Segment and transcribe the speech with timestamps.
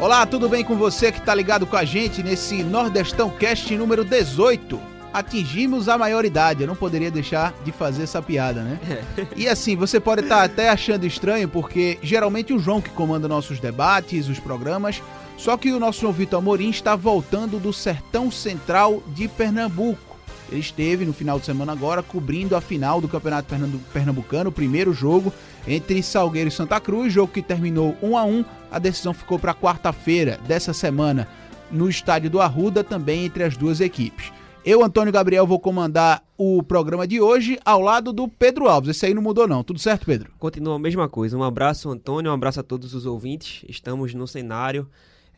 [0.00, 4.04] Olá, tudo bem com você que está ligado com a gente nesse Nordestão Cast número
[4.04, 4.80] 18?
[5.12, 8.78] Atingimos a maioridade, eu não poderia deixar de fazer essa piada, né?
[9.34, 13.26] E assim, você pode estar tá até achando estranho, porque geralmente o João que comanda
[13.26, 15.02] nossos debates, os programas,
[15.36, 20.16] só que o nosso João Vitor Amorim está voltando do sertão central de Pernambuco.
[20.48, 23.52] Ele esteve no final de semana agora cobrindo a final do Campeonato
[23.92, 25.32] Pernambucano, o primeiro jogo
[25.66, 28.44] entre Salgueiro e Santa Cruz, jogo que terminou 1 a 1.
[28.70, 31.28] A decisão ficou para quarta-feira dessa semana
[31.70, 34.32] no estádio do Arruda, também entre as duas equipes.
[34.64, 38.90] Eu, Antônio Gabriel, vou comandar o programa de hoje ao lado do Pedro Alves.
[38.90, 39.64] Esse aí não mudou, não.
[39.64, 40.30] Tudo certo, Pedro?
[40.38, 41.38] Continua a mesma coisa.
[41.38, 43.64] Um abraço, Antônio, um abraço a todos os ouvintes.
[43.68, 44.86] Estamos no cenário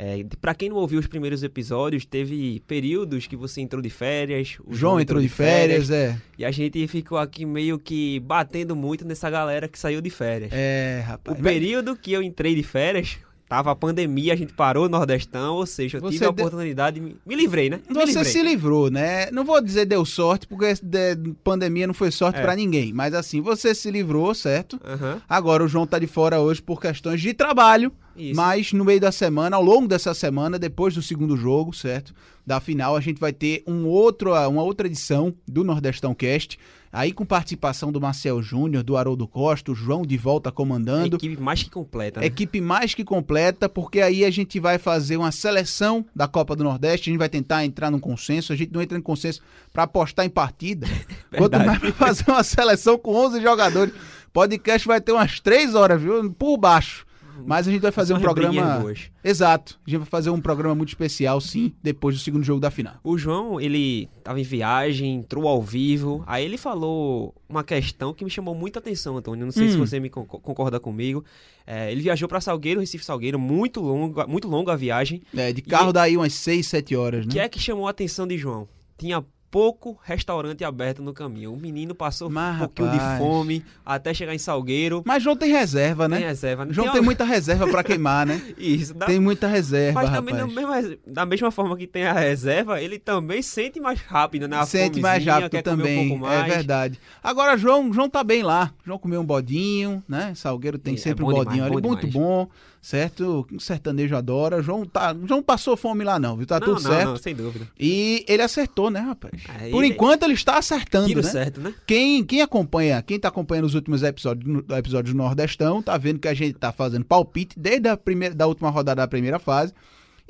[0.03, 4.57] é, para quem não ouviu os primeiros episódios, teve períodos que você entrou de férias.
[4.61, 6.19] O João, João entrou de férias, férias, é.
[6.39, 10.51] E a gente ficou aqui meio que batendo muito nessa galera que saiu de férias.
[10.55, 11.39] É, rapaz.
[11.39, 13.19] O período que eu entrei de férias
[13.51, 17.01] Tava a pandemia, a gente parou no Nordestão, ou seja, eu Você tive a oportunidade,
[17.01, 17.81] me, me livrei, né?
[17.89, 18.25] Me Você livrei.
[18.25, 19.29] se livrou, né?
[19.33, 22.43] Não vou dizer deu sorte, porque de, pandemia não foi sorte é.
[22.43, 22.93] para ninguém.
[22.93, 24.75] Mas assim, você se livrou, certo?
[24.75, 25.21] Uhum.
[25.29, 27.91] Agora o João tá de fora hoje por questões de trabalho.
[28.17, 28.37] Isso.
[28.37, 32.15] Mas no meio da semana, ao longo dessa semana, depois do segundo jogo, certo?
[32.47, 36.57] Da final, a gente vai ter um outro, uma outra edição do Nordestão Cast
[36.93, 41.17] Aí com participação do Marcel Júnior, do Haroldo Costa, o João de volta comandando.
[41.17, 42.27] Equipe mais que completa, né?
[42.27, 46.65] Equipe mais que completa, porque aí a gente vai fazer uma seleção da Copa do
[46.65, 49.41] Nordeste, a gente vai tentar entrar num consenso, a gente não entra em consenso
[49.73, 50.89] para apostar em partida.
[51.37, 53.95] Quanto mais pra fazer uma seleção com 11 jogadores.
[54.33, 56.31] Podcast vai ter umas 3 horas, viu?
[56.33, 57.07] Por baixo.
[57.47, 58.85] Mas a gente vai fazer um programa.
[59.23, 59.79] Exato.
[59.87, 62.95] A gente vai fazer um programa muito especial, sim, depois do segundo jogo da final.
[63.03, 66.23] O João, ele estava em viagem, entrou ao vivo.
[66.27, 69.45] Aí ele falou uma questão que me chamou muita atenção, Antônio.
[69.45, 69.73] Não sei hum.
[69.73, 71.25] se você me concorda comigo.
[71.67, 75.23] É, ele viajou para Salgueiro, Recife Salgueiro, muito longo, muito longa a viagem.
[75.37, 75.93] É, de carro e...
[75.93, 77.31] daí umas 6, 7 horas, né?
[77.31, 78.69] O que é que chamou a atenção de João?
[78.99, 81.53] Tinha pouco restaurante aberto no caminho.
[81.53, 83.13] O menino passou Mas, um pouquinho rapaz.
[83.13, 85.03] de fome até chegar em Salgueiro.
[85.05, 86.19] Mas João tem reserva, né?
[86.19, 86.67] Tem reserva.
[86.71, 88.41] João tem, tem muita reserva para queimar, né?
[88.57, 88.95] Isso.
[88.95, 89.07] Dá...
[89.07, 93.43] Tem muita reserva, Mas também mesmo, da mesma forma que tem a reserva, ele também
[93.43, 94.57] sente mais rápido, né?
[94.57, 97.01] A sente mais rápido também, um é verdade.
[97.23, 98.73] Agora, João, João tá bem lá.
[98.85, 100.33] João comeu um bodinho, né?
[100.35, 102.15] Salgueiro tem é, sempre é um bodinho demais, ali, muito demais.
[102.15, 102.49] bom
[102.81, 103.47] certo?
[103.53, 104.63] O sertanejo adora.
[104.63, 106.47] João tá, João passou fome lá não, viu?
[106.47, 107.09] Tá não, tudo não, certo.
[107.09, 107.69] Não, sem dúvida.
[107.79, 109.40] E ele acertou, né, rapaz?
[109.49, 111.29] Aí, Por enquanto ele está acertando, tiro né?
[111.29, 111.75] certo, né?
[111.87, 116.29] Quem, quem acompanha, quem tá acompanhando os últimos episódios, episódios do Nordestão, tá vendo que
[116.29, 119.73] a gente tá fazendo palpite desde a primeira da última rodada da primeira fase.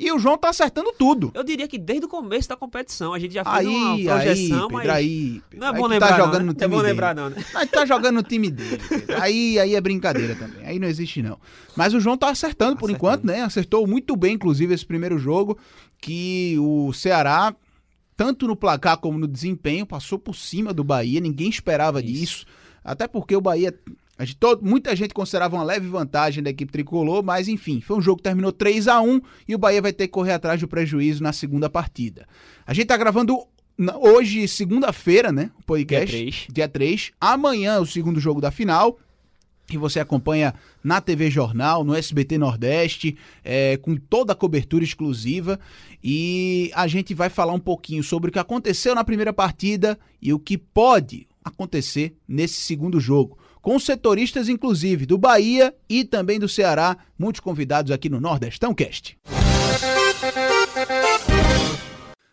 [0.03, 1.31] E o João tá acertando tudo.
[1.35, 3.13] Eu diria que desde o começo da competição.
[3.13, 4.81] A gente já fez aí, uma projeção, aí, mas.
[4.81, 6.09] Pedro, aí, Não é bom lembrar.
[6.09, 6.89] Tá jogando não, no time é bom dele.
[6.89, 7.45] lembrar, não, né?
[7.53, 8.81] Mas tá jogando no time dele.
[9.21, 10.65] Aí, aí é brincadeira também.
[10.65, 11.39] Aí não existe, não.
[11.77, 13.43] Mas o João tá acertando por enquanto, né?
[13.43, 15.59] Acertou muito bem, inclusive, esse primeiro jogo.
[16.01, 17.55] Que o Ceará,
[18.21, 21.19] tanto no placar como no desempenho, passou por cima do Bahia.
[21.21, 22.13] Ninguém esperava Isso.
[22.13, 22.47] disso.
[22.85, 23.75] Até porque o Bahia
[24.19, 27.97] a gente, todo, muita gente considerava uma leve vantagem da equipe tricolor, mas enfim, foi
[27.97, 30.61] um jogo que terminou 3 a 1 e o Bahia vai ter que correr atrás
[30.61, 32.29] do prejuízo na segunda partida.
[32.67, 33.39] A gente tá gravando
[33.99, 35.51] hoje, segunda-feira, né?
[35.59, 36.15] O podcast.
[36.15, 36.47] Dia 3.
[36.53, 37.13] Dia 3.
[37.19, 38.99] Amanhã, o segundo jogo da final.
[39.71, 45.59] Que você acompanha na TV Jornal, no SBT Nordeste, é, com toda a cobertura exclusiva.
[46.03, 50.33] E a gente vai falar um pouquinho sobre o que aconteceu na primeira partida e
[50.33, 56.49] o que pode acontecer nesse segundo jogo com setoristas, inclusive, do Bahia e também do
[56.49, 59.19] Ceará, muitos convidados aqui no Nordestão Cast.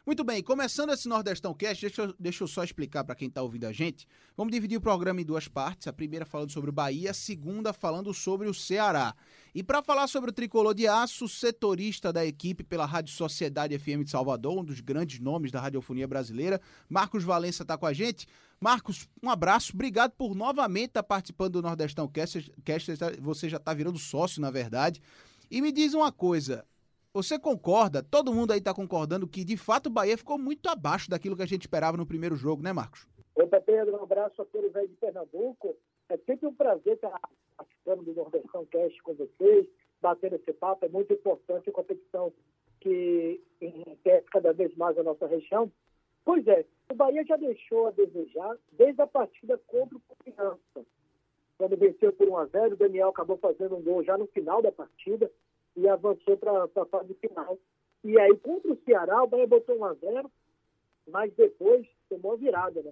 [0.08, 3.42] Muito bem, começando esse Nordestão Cast, deixa eu, deixa eu só explicar para quem está
[3.42, 4.08] ouvindo a gente.
[4.38, 5.86] Vamos dividir o programa em duas partes.
[5.86, 9.14] A primeira falando sobre o Bahia, a segunda falando sobre o Ceará.
[9.54, 14.06] E para falar sobre o tricolor de aço, setorista da equipe pela Rádio Sociedade FM
[14.06, 18.30] de Salvador, um dos grandes nomes da radiofonia brasileira, Marcos Valença está com a gente.
[18.62, 22.50] Marcos, um abraço, obrigado por novamente estar participando do Nordestão Cast.
[23.20, 25.02] Você já está virando sócio, na verdade.
[25.52, 26.66] E me diz uma coisa,
[27.14, 31.10] você concorda, todo mundo aí está concordando que de fato o Bahia ficou muito abaixo
[31.10, 33.08] daquilo que a gente esperava no primeiro jogo, né, Marcos?
[33.36, 35.76] Opa, Pedro, um abraço a todos aí de Pernambuco.
[36.10, 37.20] É sempre um prazer estar
[37.56, 39.68] participando do Nordestão Cast com vocês,
[40.02, 40.86] batendo esse papo.
[40.86, 42.34] É muito importante a competição
[42.80, 45.72] que enriquece cada vez mais a nossa região.
[46.24, 50.86] Pois é, o Bahia já deixou a desejar desde a partida contra o Confiança.
[51.58, 54.62] Quando venceu por 1 a 0 o Daniel acabou fazendo um gol já no final
[54.62, 55.32] da partida
[55.78, 57.58] e avançou para a fase final.
[58.04, 60.32] E aí, contra o Ceará, o Bahia botou 1 a 0
[61.10, 62.92] mas depois tomou a virada, né?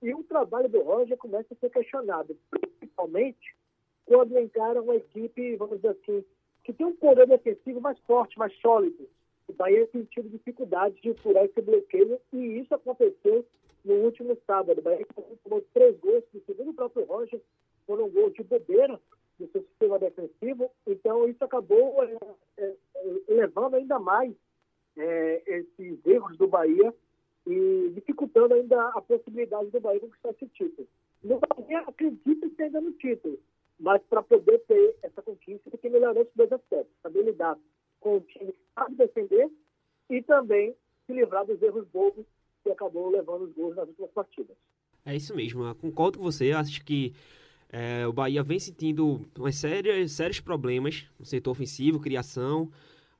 [0.00, 3.56] E o trabalho do Roger começa a ser questionado, principalmente
[4.04, 6.24] quando encara uma equipe, vamos dizer assim,
[6.62, 9.08] que tem um poder defensivo mais forte, mais sólido.
[9.48, 13.44] O Bahia tem tido dificuldade de furar esse bloqueio e isso aconteceu
[13.84, 14.78] no último sábado.
[14.78, 15.06] O Bahia
[15.42, 17.40] tomou três gols, segundo o próprio Roger,
[17.86, 19.00] foram gols de bobeira
[19.38, 20.70] do seu sistema defensivo.
[20.86, 22.02] Então, isso acabou
[22.56, 22.74] é,
[23.28, 24.32] levando ainda mais
[24.96, 26.94] é, esses erros do Bahia
[27.46, 30.88] e dificultando ainda a possibilidade do Bahia conquistar esse título.
[31.22, 33.38] No Bahia, acredita que ainda no título,
[33.78, 37.58] mas para poder ter essa conquista, tem que melhorar esses dois aspectos: saber lidar
[38.00, 39.50] com o time que sabe defender
[40.10, 40.74] e também
[41.06, 42.24] se livrar dos erros bobos
[42.62, 44.56] que acabou levando os gols nas últimas partidas.
[45.04, 46.50] É isso mesmo, eu concordo com você.
[46.50, 47.12] Acho que
[47.70, 52.70] é, o Bahia vem sentindo umas sérias, sérios problemas no setor ofensivo, criação.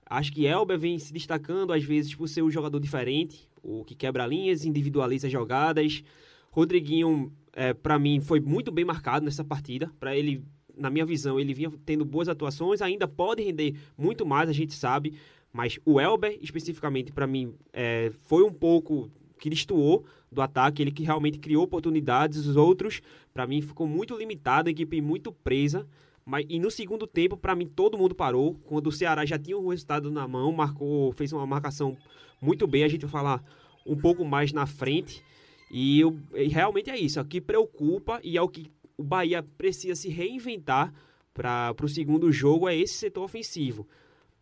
[0.09, 3.95] Acho que Elber vem se destacando, às vezes, por ser um jogador diferente, o que
[3.95, 6.05] quebra linhas, individualiza jogadas.
[6.51, 9.91] Rodriguinho, é, para mim, foi muito bem marcado nessa partida.
[9.99, 10.45] Para ele,
[10.77, 14.75] na minha visão, ele vinha tendo boas atuações, ainda pode render muito mais, a gente
[14.75, 15.15] sabe.
[15.53, 20.91] Mas o Elber, especificamente, para mim, é, foi um pouco que destoou do ataque, ele
[20.91, 23.01] que realmente criou oportunidades, os outros,
[23.33, 25.87] para mim, ficou muito limitado, a equipe muito presa.
[26.25, 28.55] Mas, e no segundo tempo, para mim, todo mundo parou.
[28.65, 31.97] Quando o Ceará já tinha o resultado na mão, marcou, fez uma marcação
[32.41, 32.83] muito bem.
[32.83, 33.45] A gente vai falar
[33.87, 35.23] um pouco mais na frente.
[35.71, 37.19] E, eu, e realmente é isso.
[37.19, 40.93] É o que preocupa e é o que o Bahia precisa se reinventar
[41.33, 43.87] para o segundo jogo é esse setor ofensivo.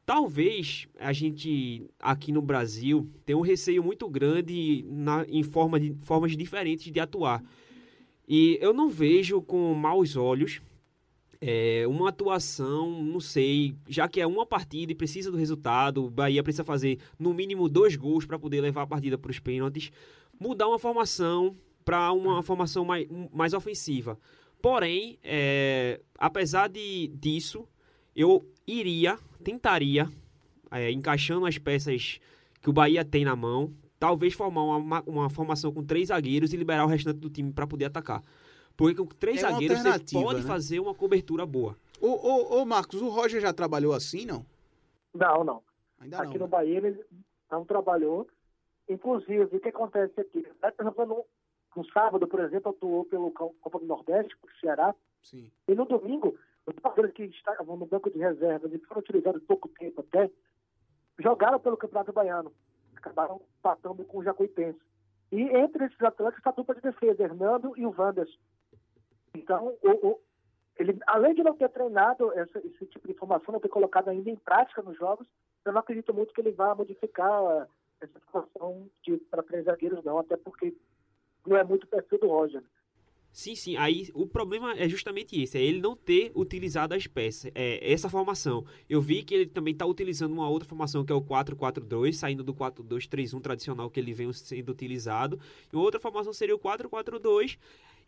[0.07, 5.97] Talvez a gente aqui no Brasil tenha um receio muito grande na, em forma de,
[6.03, 7.43] formas diferentes de atuar.
[8.29, 10.61] E eu não vejo com maus olhos
[11.41, 16.11] é, uma atuação, não sei, já que é uma partida e precisa do resultado, o
[16.11, 19.91] Bahia precisa fazer no mínimo dois gols para poder levar a partida para os pênaltis,
[20.41, 24.19] mudar uma formação para uma formação mais, mais ofensiva.
[24.63, 27.69] Porém, é, apesar de, disso,
[28.15, 30.09] eu iria, tentaria,
[30.71, 32.21] é, encaixando as peças
[32.61, 36.57] que o Bahia tem na mão, talvez formar uma, uma formação com três zagueiros e
[36.57, 38.23] liberar o restante do time para poder atacar.
[38.77, 40.47] Porque com três é zagueiros você pode né?
[40.47, 41.77] fazer uma cobertura boa.
[42.01, 44.45] Ô, ô, ô, Marcos, o Roger já trabalhou assim, não?
[45.15, 45.63] Não, não.
[46.01, 46.47] Ainda aqui não.
[46.47, 47.05] no Bahia ele
[47.51, 48.27] não trabalhou.
[48.89, 50.45] Inclusive, o que acontece aqui?
[51.07, 51.25] No,
[51.77, 54.95] no sábado, por exemplo, atuou pelo Copa do Nordeste, pelo Ceará.
[55.23, 55.51] Sim.
[55.67, 59.69] E no domingo, os jogadores que estavam no banco de reservas e foram utilizados pouco
[59.69, 60.31] tempo até,
[61.19, 62.53] jogaram pelo Campeonato Baiano.
[62.97, 64.81] Acabaram patando com o Jacuipense.
[65.31, 68.39] E entre esses atletas está a dupla de defesa, Hernando e o Wanderson.
[69.35, 70.21] Então, o, o,
[70.79, 74.31] ele, além de não ter treinado essa, esse tipo de informação, não ter colocado ainda
[74.31, 75.27] em prática nos jogos,
[75.65, 77.69] eu não acredito muito que ele vá modificar
[78.01, 78.89] essa situação
[79.31, 80.75] para três zagueiros, não, até porque
[81.47, 82.63] não é muito perfil do Roger.
[83.35, 83.77] Sim, sim.
[83.77, 88.09] Aí o problema é justamente esse, é ele não ter utilizado as peças, é, essa
[88.09, 88.65] formação.
[88.89, 92.45] Eu vi que ele também está utilizando uma outra formação que é o 4-4-2, saindo
[92.45, 95.41] do 4-2-3-1 tradicional que ele vem sendo utilizado.
[95.73, 97.59] E outra formação seria o 4-4-2.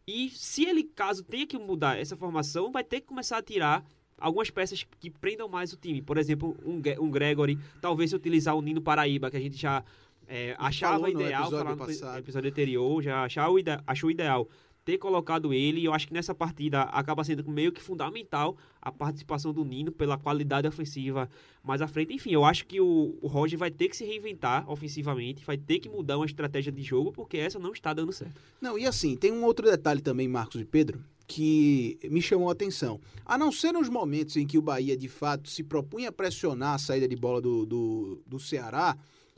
[0.07, 3.85] E se ele, caso tenha que mudar essa formação, vai ter que começar a tirar
[4.17, 6.01] algumas peças que prendam mais o time.
[6.01, 9.83] Por exemplo, um, um Gregory, talvez utilizar o Nino Paraíba, que a gente já
[10.29, 13.53] é, achava ideal, falar no episódio anterior, já achava,
[13.87, 14.49] achou ideal
[14.87, 15.85] ter colocado ele.
[15.85, 20.17] Eu acho que nessa partida acaba sendo meio que fundamental a participação do Nino pela
[20.17, 21.29] qualidade ofensiva
[21.63, 22.15] mais à frente.
[22.15, 25.81] Enfim, eu acho que o, o Roger vai ter que se reinventar ofensivamente, vai ter
[25.81, 28.41] que mudar uma estratégia de jogo, porque essa não está dando certo.
[28.61, 32.53] Não, e assim, tem um outro detalhe também, Marcos e Pedro, que me chamou a
[32.53, 33.01] atenção.
[33.25, 36.79] A não ser nos momentos em que o Bahia, de fato, se propunha pressionar a
[36.79, 38.97] saída de bola do, do, do Ceará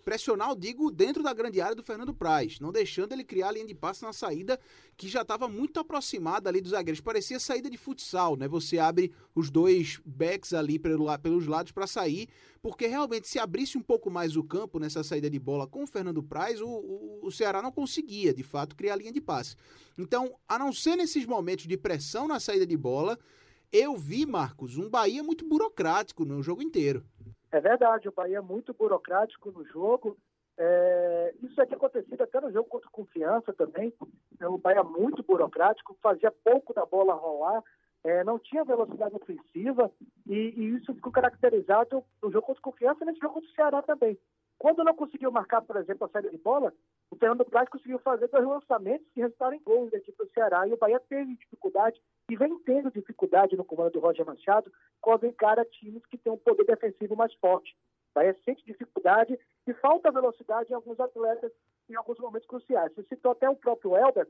[0.08, 3.52] pressionar, eu digo, dentro da grande área do Fernando Praz, não deixando ele criar a
[3.52, 4.58] linha de passe na saída
[4.96, 6.98] que já estava muito aproximada ali dos zagueiros.
[6.98, 8.48] Parecia saída de futsal, né?
[8.48, 12.26] Você abre os dois backs ali pelos lados para sair,
[12.62, 15.86] porque realmente se abrisse um pouco mais o campo nessa saída de bola com o
[15.86, 19.56] Fernando Praz, o, o, o Ceará não conseguia, de fato, criar a linha de passe.
[19.98, 23.18] Então, a não ser nesses momentos de pressão na saída de bola,
[23.70, 27.04] eu vi, Marcos, um Bahia muito burocrático no jogo inteiro.
[27.50, 30.16] É verdade, o Bahia é muito burocrático no jogo.
[30.56, 33.92] É, isso é que acontecido até no jogo contra Confiança também.
[34.40, 37.62] É, o Bahia muito burocrático, fazia pouco da bola rolar,
[38.08, 39.92] é, não tinha velocidade ofensiva
[40.26, 43.82] e, e, isso ficou caracterizado no jogo contra Confiança e nesse jogo contra o Ceará
[43.82, 44.18] também.
[44.58, 46.72] Quando não conseguiu marcar, por exemplo, a saída de bola,
[47.10, 50.66] o Fernando Praz conseguiu fazer dois lançamentos que resultaram em gols da equipe do Ceará.
[50.66, 55.26] E o Bahia teve dificuldade e vem tendo dificuldade no comando do Roger Machado quando
[55.26, 57.76] encara times que têm um poder defensivo mais forte.
[58.10, 61.52] O Bahia sente dificuldade e falta velocidade em alguns atletas
[61.88, 62.92] em alguns momentos cruciais.
[62.94, 64.26] Você citou até o próprio Elber.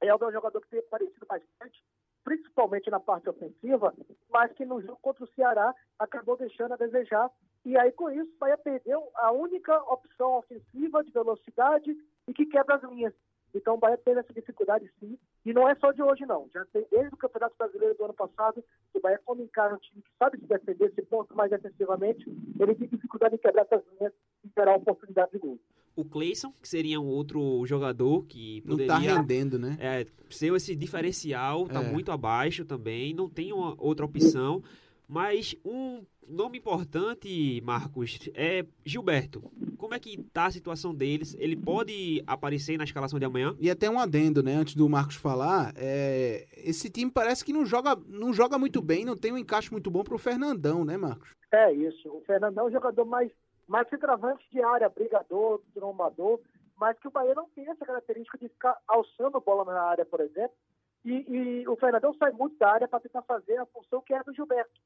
[0.00, 1.82] Elber é um jogador que tem aparecido bastante
[2.24, 3.94] principalmente na parte ofensiva,
[4.30, 7.30] mas que no jogo contra o Ceará acabou deixando a desejar.
[7.64, 12.46] E aí, com isso, o Bahia perdeu a única opção ofensiva de velocidade e que
[12.46, 13.14] quebra as linhas.
[13.54, 16.48] Então o Bahia teve essa dificuldade sim, e não é só de hoje não.
[16.52, 18.64] Já tem desde o Campeonato Brasileiro do ano passado,
[18.94, 22.24] o Bahia quando encara um time que sabe se defender, se ponto mais defensivamente,
[22.58, 24.12] ele tem dificuldade em quebrar essas linhas
[24.44, 25.58] e gerar oportunidade de gol.
[25.94, 28.86] O Cleison, que seria um outro jogador que poderia...
[28.86, 29.76] Não tá rendendo, né?
[29.78, 31.92] É, ser esse diferencial, tá é.
[31.92, 34.62] muito abaixo também, não tem uma outra opção.
[35.06, 39.42] Mas um nome importante, Marcos, é Gilberto.
[39.76, 41.36] Como é que tá a situação deles?
[41.38, 43.54] Ele pode aparecer na escalação de amanhã?
[43.60, 44.54] E até um adendo, né?
[44.54, 46.46] Antes do Marcos falar, é...
[46.56, 49.90] esse time parece que não joga, não joga muito bem, não tem um encaixe muito
[49.90, 51.30] bom pro Fernandão, né, Marcos?
[51.52, 52.08] É isso.
[52.08, 53.30] O Fernandão é um jogador mais,
[53.72, 56.40] mais centroavante de área, brigador, trombador,
[56.76, 60.20] mas que o Bahia não tem essa característica de ficar alçando bola na área, por
[60.20, 60.56] exemplo.
[61.04, 64.22] E, e o Fernandão sai muito da área para tentar fazer a função que é
[64.22, 64.80] do Gilberto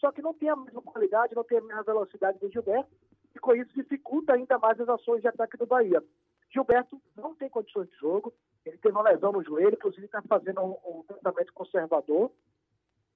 [0.00, 2.90] só que não tem a mesma qualidade, não tem a mesma velocidade do Gilberto,
[3.34, 6.02] e com isso dificulta ainda mais as ações de ataque do Bahia.
[6.50, 8.32] Gilberto não tem condições de jogo,
[8.64, 12.32] ele teve uma lesão no joelho, inclusive está fazendo um, um, tratamento conservador,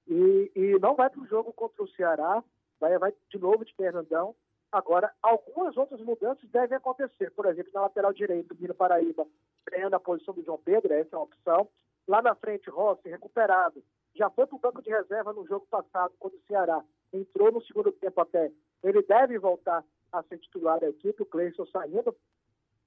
[0.07, 2.43] e, e não vai para o jogo contra o Ceará,
[2.79, 4.35] Bahia vai de novo de Fernandão.
[4.75, 7.31] Agora, algumas outras mudanças devem acontecer.
[7.31, 9.25] Por exemplo, na lateral direita, o Paraíba
[9.71, 11.69] ganhando a posição do João Pedro, essa é uma opção.
[12.05, 13.81] Lá na frente, Rossi recuperado,
[14.13, 17.61] já foi para o banco de reserva no jogo passado, quando o Ceará entrou no
[17.61, 18.51] segundo tempo até.
[18.83, 22.13] Ele deve voltar a ser titular da equipe, o Cleison saindo.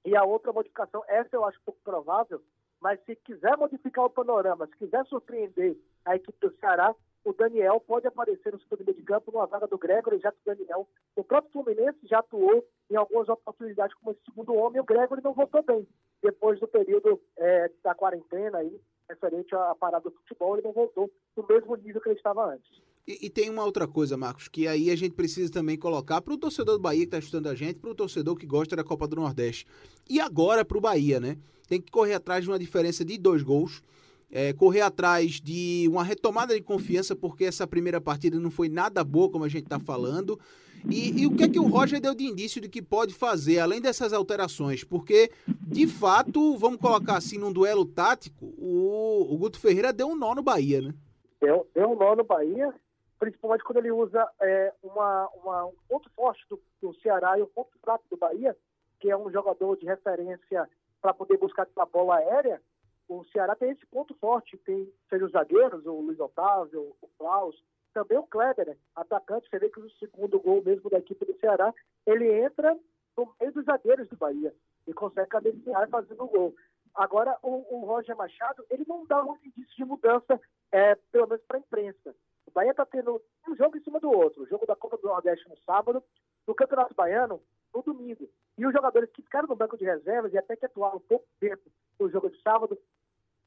[0.05, 2.39] E a outra modificação, essa eu acho pouco provável,
[2.79, 7.79] mas se quiser modificar o panorama, se quiser surpreender a equipe do Ceará, o Daniel
[7.79, 10.87] pode aparecer no segundo meio de campo numa vaga do Gregory, já que o Daniel,
[11.15, 15.33] o próprio Fluminense já atuou em algumas oportunidades como esse segundo homem, o Gregory não
[15.33, 15.87] voltou bem.
[16.21, 21.09] Depois do período é, da quarentena aí, referente à parada do futebol, ele não voltou
[21.35, 22.81] no mesmo nível que ele estava antes.
[23.07, 26.33] E, e, tem uma outra coisa, Marcos, que aí a gente precisa também colocar para
[26.33, 28.83] o torcedor do Bahia que está estudando a gente, para o torcedor que gosta da
[28.83, 29.65] Copa do Nordeste.
[30.07, 31.37] E agora para o Bahia, né?
[31.67, 33.81] Tem que correr atrás de uma diferença de dois gols
[34.31, 39.03] é, correr atrás de uma retomada de confiança, porque essa primeira partida não foi nada
[39.03, 40.39] boa, como a gente está falando.
[40.87, 43.59] E, e, o que é que o Roger deu de indício de que pode fazer,
[43.59, 44.83] além dessas alterações?
[44.83, 45.29] Porque,
[45.67, 50.33] de fato, vamos colocar assim, num duelo tático, o, o Guto Ferreira deu um nó
[50.33, 50.93] no Bahia, né?
[51.41, 52.73] Deu, deu um nó no Bahia,
[53.19, 57.47] principalmente quando ele usa é, uma, uma, um ponto forte do, do Ceará e um
[57.47, 58.55] ponto fraco do Bahia,
[58.99, 60.69] que é um jogador de referência
[61.01, 62.61] para poder buscar a bola aérea,
[63.09, 67.61] o Ceará tem esse ponto forte, tem seja os zagueiros, o Luiz Otávio, o Klaus,
[67.91, 68.77] também o Kleber, né?
[68.95, 71.73] atacante, você vê que o segundo gol mesmo da equipe do Ceará,
[72.05, 72.77] ele entra
[73.17, 74.53] no meio dos zagueiros do Bahia
[74.87, 76.55] e consegue cadenciar fazendo o gol.
[76.93, 80.39] Agora, o, o, Roger Machado, ele não dá um indício de mudança,
[80.71, 82.15] é, pelo menos para a imprensa.
[82.49, 84.41] O Bahia está tendo um jogo em cima do outro.
[84.41, 86.03] O jogo da Copa do Nordeste no sábado,
[86.47, 87.39] no Campeonato Baiano
[87.73, 88.27] no domingo.
[88.57, 91.61] E os jogadores que ficaram no banco de reservas e até que atuaram pouco tempo
[91.99, 92.75] no jogo de sábado,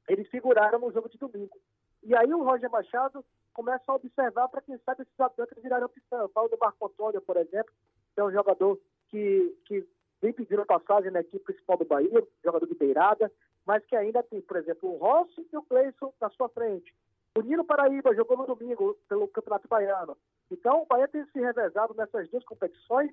[0.09, 1.59] eles figuraram no jogo de domingo.
[2.05, 6.21] E aí o Roger Machado começa a observar para quem sabe esses atletas virarem opção.
[6.21, 7.73] Eu falo do Marco Antônio, por exemplo,
[8.15, 8.79] que é um jogador
[9.09, 9.85] que, que
[10.21, 13.33] vem pedindo passagem na equipe principal do Bahia, jogador de beirada,
[13.67, 16.95] mas que ainda tem, por exemplo, o Rossi e o Cleison na sua frente.
[17.37, 20.17] O Nino Paraíba jogou no domingo pelo Campeonato Baiano.
[20.51, 23.11] Então, o Bahia tem se revezado nessas duas competições.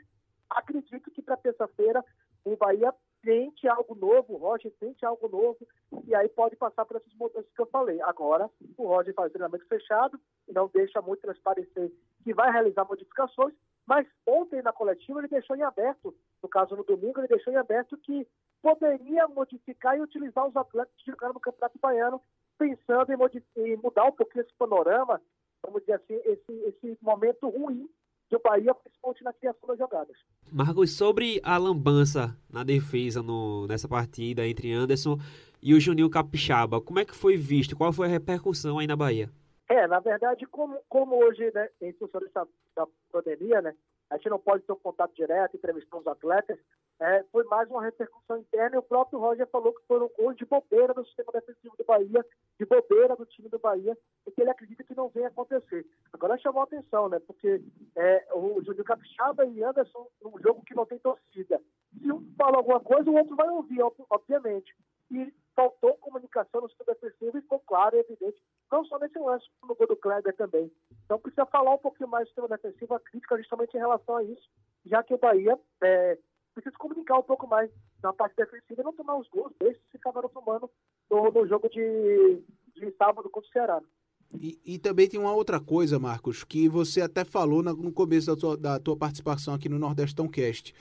[0.49, 2.03] Acredito que para terça-feira
[2.43, 5.57] o Bahia tente algo novo, o Roger tente algo novo,
[6.05, 8.01] e aí pode passar por essas mudanças que eu falei.
[8.01, 10.19] Agora, o Roger faz treinamento fechado
[10.53, 11.91] não deixa muito transparecer
[12.23, 13.53] que vai realizar modificações,
[13.85, 17.57] mas ontem na coletiva ele deixou em aberto, no caso no domingo, ele deixou em
[17.57, 18.27] aberto que
[18.61, 22.21] poderia modificar e utilizar os atletas que jogaram no Campeonato Baiano,
[22.59, 25.21] pensando em, em mudar um pouquinho esse panorama,
[25.63, 27.89] vamos dizer assim, esse, esse momento ruim
[28.29, 30.15] do Bahia, principalmente na criação das jogadas.
[30.51, 35.17] Marcos, sobre a lambança na defesa no, nessa partida entre Anderson
[35.61, 37.75] e o Juninho Capixaba, como é que foi visto?
[37.75, 39.29] Qual foi a repercussão aí na Bahia?
[39.67, 43.75] É, na verdade, como, como hoje, né, em função dessa, da pandemia, né,
[44.09, 46.57] a gente não pode ter um contato direto, entrevistar os atletas,
[46.99, 50.45] é, foi mais uma repercussão interna e o próprio Roger falou que foram gols de
[50.45, 52.25] bobeira no sistema defensivo do Bahia,
[52.59, 55.85] de bobeira do time do Bahia, e que ele acredita que não venha acontecer.
[56.11, 57.19] Agora chamou a atenção, né?
[57.19, 57.61] Porque
[57.95, 61.61] é, o Júnior Capixaba e Anderson, num jogo que não tem torcida.
[61.97, 63.79] Se um fala alguma coisa, o outro vai ouvir,
[64.09, 64.75] obviamente.
[65.09, 68.41] E faltou comunicação no sistema defensivo e ficou claro e evidente,
[68.71, 70.71] não só nesse lance, como no gol do Kleber também.
[71.05, 74.23] Então precisa falar um pouquinho mais do sistema defensivo, a crítica justamente em relação a
[74.23, 74.49] isso,
[74.85, 76.17] já que o Bahia é,
[76.61, 77.69] precisa comunicar um pouco mais
[78.03, 80.69] na parte defensiva e não tomar os gols desses que acabaram tomando
[81.09, 82.41] no, no jogo de,
[82.75, 83.81] de sábado contra o Ceará.
[84.39, 88.35] E, e, também tem uma outra coisa, Marcos, que você até falou no começo da
[88.35, 90.75] tua, da tua participação aqui no Nordestão Cast,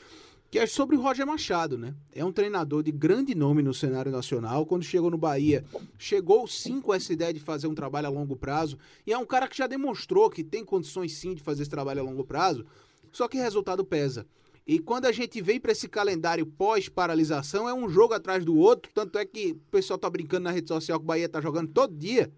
[0.50, 1.94] que é sobre o Roger Machado, né?
[2.14, 4.66] É um treinador de grande nome no cenário nacional.
[4.66, 5.64] Quando chegou no Bahia,
[5.98, 8.78] chegou sim com essa ideia de fazer um trabalho a longo prazo.
[9.06, 12.00] E é um cara que já demonstrou que tem condições sim de fazer esse trabalho
[12.00, 12.66] a longo prazo,
[13.12, 14.26] só que resultado pesa.
[14.68, 18.92] E quando a gente vem para esse calendário pós-paralisação, é um jogo atrás do outro.
[18.92, 21.72] Tanto é que o pessoal tá brincando na rede social que o Bahia tá jogando
[21.72, 22.30] todo dia,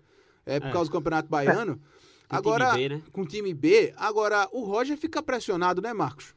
[0.46, 0.72] é por é.
[0.72, 1.80] causa do Campeonato Baiano.
[2.28, 3.02] Com Agora, time B, né?
[3.10, 3.92] com time B.
[3.96, 6.32] Agora, o Roger fica pressionado, né, Marcos?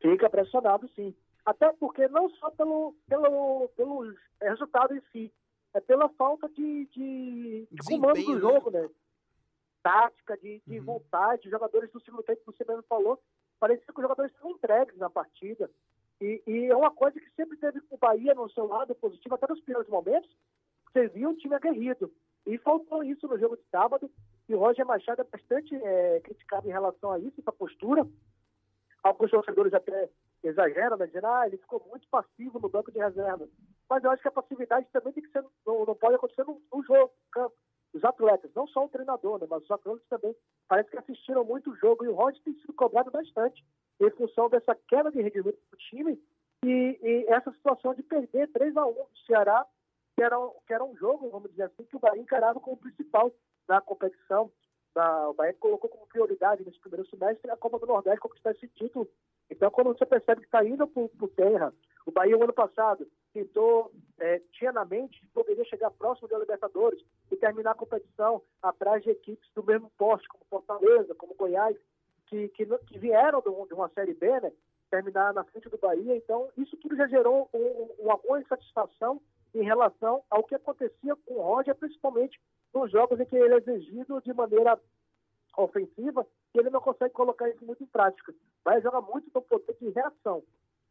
[0.00, 1.14] Fica pressionado, sim.
[1.44, 5.30] Até porque não só pelo, pelo, pelo resultado em si,
[5.74, 8.40] é pela falta de, de, de comando do né?
[8.40, 8.88] jogo, né?
[9.82, 10.86] Tática, de, de uhum.
[10.86, 11.50] vontade.
[11.50, 13.20] Jogadores do segundo tempo, você mesmo falou,
[13.60, 15.70] parecia que os jogadores estão entregues na partida.
[16.20, 19.46] E, e, é uma coisa que sempre teve o Bahia no seu lado positivo, até
[19.46, 20.30] nos primeiros momentos,
[20.86, 22.12] você viu um time aguerrido.
[22.46, 24.10] E faltou isso no jogo de sábado.
[24.48, 28.06] E o Roger Machado é bastante é, criticado em relação a isso, essa postura.
[29.02, 30.10] Alguns torcedores até
[30.42, 33.46] exageram, né, dizendo ah, ele ficou muito passivo no banco de reserva.
[33.88, 36.60] Mas eu acho que a passividade também tem que ser, não, não pode acontecer no,
[36.72, 37.54] no jogo, no campo.
[37.92, 40.34] Os atletas, não só o treinador, né, mas os atletas também
[40.68, 42.04] parece que assistiram muito o jogo.
[42.04, 43.64] E o Roger tem sido cobrado bastante
[44.00, 46.20] em função dessa queda de rendimento do time
[46.64, 49.66] e, e essa situação de perder 3 a 1 do Ceará
[50.14, 53.32] que era, que era um jogo, vamos dizer assim, que o Bahia encarava como principal
[53.66, 54.52] da competição.
[54.94, 58.68] Da, o Bahia colocou como prioridade nesse primeiro semestre a Copa do Nordeste conquistar esse
[58.68, 59.08] título.
[59.48, 61.72] Então, quando você percebe que está indo por, por, terra,
[62.04, 66.38] o Bahia, o ano passado, tentou, é, tinha na mente que poderia chegar próximo da
[66.38, 71.76] Libertadores e terminar a competição atrás de equipes do mesmo poste, como Fortaleza, como Goiás,
[72.26, 74.52] que, que, que vieram de uma Série B, né?
[74.90, 76.16] terminar na frente do Bahia.
[76.16, 79.20] Então, isso tudo já gerou um, uma boa insatisfação
[79.54, 82.40] em relação ao que acontecia com o Roger, principalmente
[82.74, 84.78] nos jogos em que ele é exigido de maneira
[85.56, 88.34] ofensiva e ele não consegue colocar isso muito em prática.
[88.64, 90.42] Mas joga muito no poder de reação.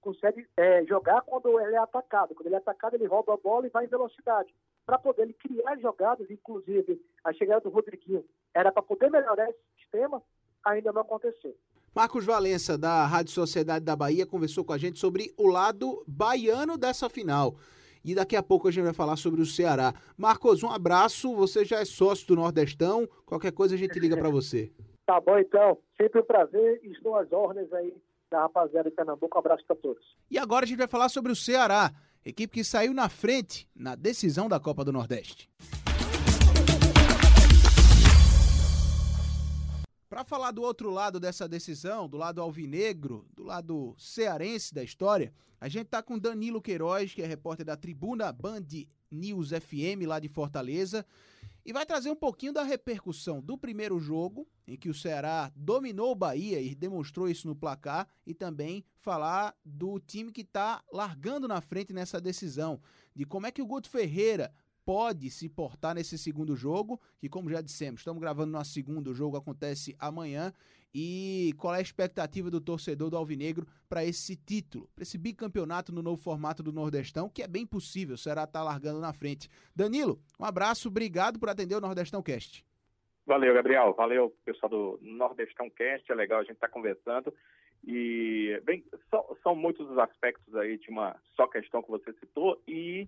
[0.01, 2.33] Consegue é, jogar quando ele é atacado.
[2.33, 4.53] Quando ele é atacado, ele rouba a bola e vai em velocidade.
[4.85, 9.59] Para poder ele criar jogadas, inclusive a chegada do Rodriguinho, era para poder melhorar esse
[9.77, 10.21] sistema,
[10.65, 11.55] ainda não aconteceu.
[11.93, 16.77] Marcos Valença, da Rádio Sociedade da Bahia, conversou com a gente sobre o lado baiano
[16.77, 17.55] dessa final.
[18.03, 19.93] E daqui a pouco a gente vai falar sobre o Ceará.
[20.17, 21.35] Marcos, um abraço.
[21.35, 23.07] Você já é sócio do Nordestão.
[23.25, 24.71] Qualquer coisa a gente liga para você.
[25.09, 25.75] Tá bom, então.
[25.99, 26.79] Sempre um prazer.
[26.83, 27.91] Estou às ordens aí
[28.29, 29.37] da rapaziada de Pernambuco.
[29.37, 30.03] Um abraço para todos.
[30.29, 31.91] E agora a gente vai falar sobre o Ceará,
[32.23, 35.49] equipe que saiu na frente na decisão da Copa do Nordeste.
[40.07, 45.31] Para falar do outro lado dessa decisão, do lado alvinegro, do lado cearense da história,
[45.61, 48.65] a gente está com Danilo Queiroz, que é repórter da Tribuna Band
[49.11, 51.05] News FM lá de Fortaleza,
[51.65, 56.11] e vai trazer um pouquinho da repercussão do primeiro jogo, em que o Ceará dominou
[56.11, 61.47] o Bahia e demonstrou isso no placar, e também falar do time que está largando
[61.47, 62.81] na frente nessa decisão,
[63.15, 64.53] de como é que o Guto Ferreira
[64.85, 69.13] pode se portar nesse segundo jogo, que como já dissemos, estamos gravando na segunda, o
[69.13, 70.51] jogo acontece amanhã,
[70.93, 75.91] e qual é a expectativa do torcedor do Alvinegro para esse título, para esse bicampeonato
[75.91, 79.49] no novo formato do Nordestão, que é bem possível, o Ceará está largando na frente.
[79.75, 82.65] Danilo, um abraço, obrigado por atender o Nordestão Cast.
[83.25, 83.93] Valeu, Gabriel.
[83.93, 86.11] Valeu, pessoal do Nordestão Cast.
[86.11, 87.31] É legal a gente estar tá conversando.
[87.85, 92.59] E, bem, são, são muitos os aspectos aí de uma só questão que você citou.
[92.67, 93.07] E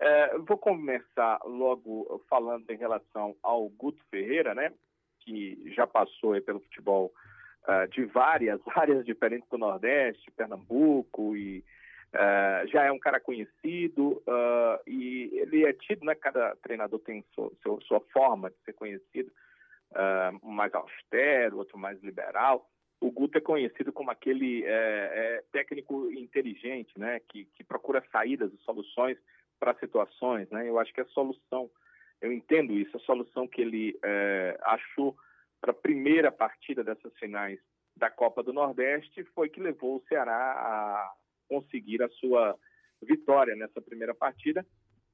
[0.00, 4.72] é, vou começar logo falando em relação ao Guto Ferreira, né,
[5.24, 7.12] que já passou pelo futebol
[7.68, 11.64] uh, de várias áreas diferentes do Nordeste, Pernambuco, e
[12.14, 17.24] uh, já é um cara conhecido, uh, e ele é tido, né, cada treinador tem
[17.34, 19.30] sua, sua, sua forma de ser conhecido,
[20.42, 22.66] um mais austero, outro mais liberal,
[23.02, 28.52] o Guto é conhecido como aquele é, é, técnico inteligente, né, que, que procura saídas
[28.54, 29.18] e soluções
[29.58, 30.68] para situações, né?
[30.68, 31.68] Eu acho que a solução,
[32.22, 35.16] eu entendo isso, a solução que ele é, achou
[35.60, 37.58] para a primeira partida dessas finais
[37.96, 41.12] da Copa do Nordeste foi que levou o Ceará a
[41.48, 42.56] conseguir a sua
[43.02, 44.64] vitória nessa primeira partida.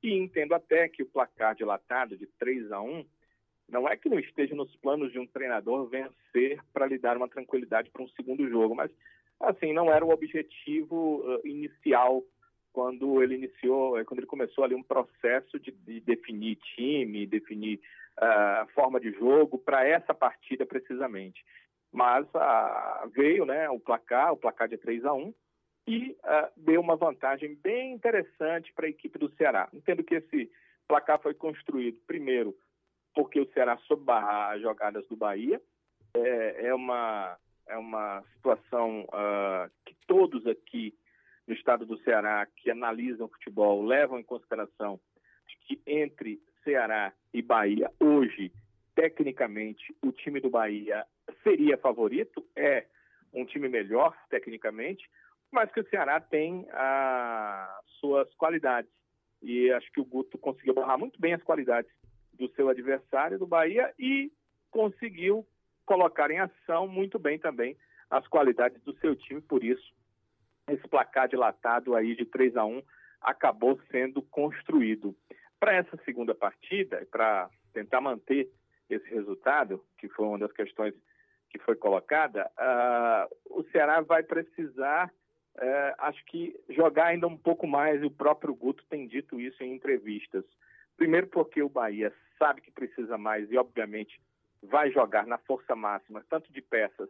[0.02, 3.04] E entendo até que o placar dilatado de 3 a 1
[3.68, 7.28] não é que não esteja nos planos de um treinador vencer para lhe dar uma
[7.28, 8.90] tranquilidade para um segundo jogo, mas
[9.40, 12.22] assim não era o objetivo uh, inicial
[12.78, 17.80] quando ele iniciou, é, quando ele começou ali um processo de, de definir time, definir
[18.16, 21.44] uh, forma de jogo para essa partida precisamente.
[21.90, 25.34] Mas uh, veio né, o placar, o placar de 3 a 1
[25.88, 29.68] e uh, deu uma vantagem bem interessante para a equipe do Ceará.
[29.74, 30.48] Entendo que esse
[30.86, 32.56] placar foi construído, primeiro,
[33.12, 35.60] porque o Ceará soube barrar as jogadas do Bahia.
[36.14, 37.36] É, é uma,
[37.66, 39.04] é uma situação
[39.84, 40.94] que todos aqui
[41.48, 45.00] no estado do Ceará que analisam o futebol levam em consideração
[45.46, 48.52] de que entre Ceará e Bahia, hoje,
[48.94, 51.06] tecnicamente, o time do Bahia
[51.42, 52.86] seria favorito, é
[53.32, 55.08] um time melhor tecnicamente,
[55.50, 58.90] mas que o Ceará tem as suas qualidades.
[59.40, 61.90] E acho que o Guto conseguiu barrar muito bem as qualidades
[62.34, 64.30] do seu adversário do Bahia e
[64.70, 65.46] conseguiu
[65.86, 67.74] colocar em ação muito bem também
[68.10, 69.96] as qualidades do seu time, por isso
[70.68, 72.82] esse placar dilatado aí de 3 a 1
[73.20, 75.14] acabou sendo construído.
[75.58, 78.48] Para essa segunda partida, para tentar manter
[78.88, 80.94] esse resultado, que foi uma das questões
[81.50, 85.08] que foi colocada, uh, o Ceará vai precisar,
[85.56, 89.62] uh, acho que, jogar ainda um pouco mais, e o próprio Guto tem dito isso
[89.62, 90.44] em entrevistas.
[90.96, 94.20] Primeiro, porque o Bahia sabe que precisa mais e, obviamente,
[94.62, 97.08] vai jogar na força máxima, tanto de peças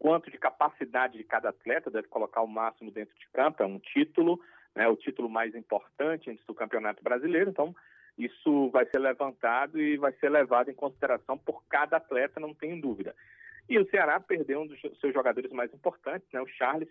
[0.00, 3.78] quanto de capacidade de cada atleta, deve colocar o máximo dentro de campo, é um
[3.78, 4.40] título,
[4.74, 7.76] né, o título mais importante antes do Campeonato Brasileiro, então
[8.16, 12.80] isso vai ser levantado e vai ser levado em consideração por cada atleta, não tenho
[12.80, 13.14] dúvida.
[13.68, 16.88] E o Ceará perdeu um dos seus jogadores mais importantes, né, o Charles,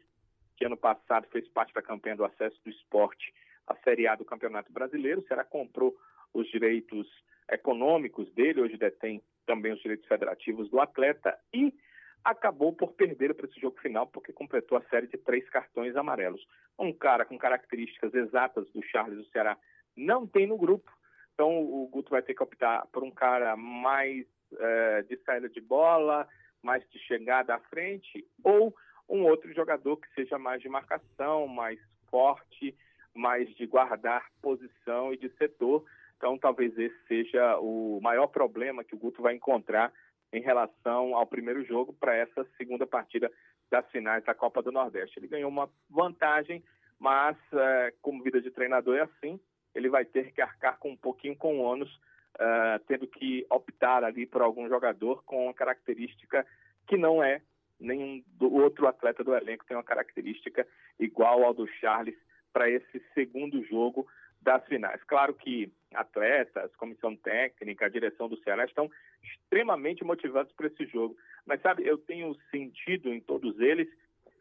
[0.55, 3.33] que ano passado fez parte da campanha do acesso do esporte
[3.65, 5.21] à Série A do Campeonato Brasileiro.
[5.21, 5.97] O Ceará comprou
[6.31, 7.07] os direitos
[7.49, 11.73] econômicos dele, hoje detém também os direitos federativos do atleta e
[12.23, 16.45] acabou por perder para esse jogo final porque completou a série de três cartões amarelos.
[16.77, 19.57] Um cara com características exatas do Charles do Ceará
[19.95, 20.91] não tem no grupo,
[21.33, 24.25] então o Guto vai ter que optar por um cara mais
[24.57, 26.27] é, de saída de bola,
[26.61, 28.75] mais de chegada à frente, ou
[29.09, 31.79] um outro jogador que seja mais de marcação, mais
[32.09, 32.75] forte,
[33.13, 35.83] mais de guardar posição e de setor.
[36.17, 39.91] Então, talvez esse seja o maior problema que o Guto vai encontrar
[40.31, 43.31] em relação ao primeiro jogo para essa segunda partida
[43.69, 45.19] das finais da Copa do Nordeste.
[45.19, 46.63] Ele ganhou uma vantagem,
[46.99, 49.39] mas é, como vida de treinador é assim,
[49.73, 51.93] ele vai ter que arcar com um pouquinho com ônus,
[52.35, 56.45] uh, tendo que optar ali por algum jogador com uma característica
[56.87, 57.41] que não é
[57.79, 60.67] nenhum do outro atleta do elenco tem uma característica
[60.99, 62.15] igual ao do Charles
[62.51, 64.05] para esse segundo jogo
[64.41, 65.01] das finais.
[65.03, 68.89] Claro que atletas, comissão técnica, direção do Ceará estão
[69.23, 71.15] extremamente motivados para esse jogo.
[71.45, 73.87] Mas, sabe, eu tenho sentido em todos eles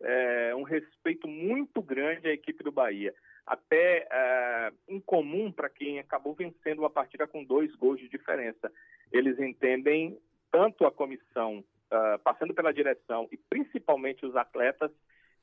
[0.00, 3.14] é, um respeito muito grande à equipe do Bahia.
[3.46, 8.70] Até é, incomum para quem acabou vencendo uma partida com dois gols de diferença.
[9.10, 10.18] Eles entendem
[10.50, 11.58] tanto a comissão,
[11.92, 14.90] uh, passando pela direção e principalmente os atletas,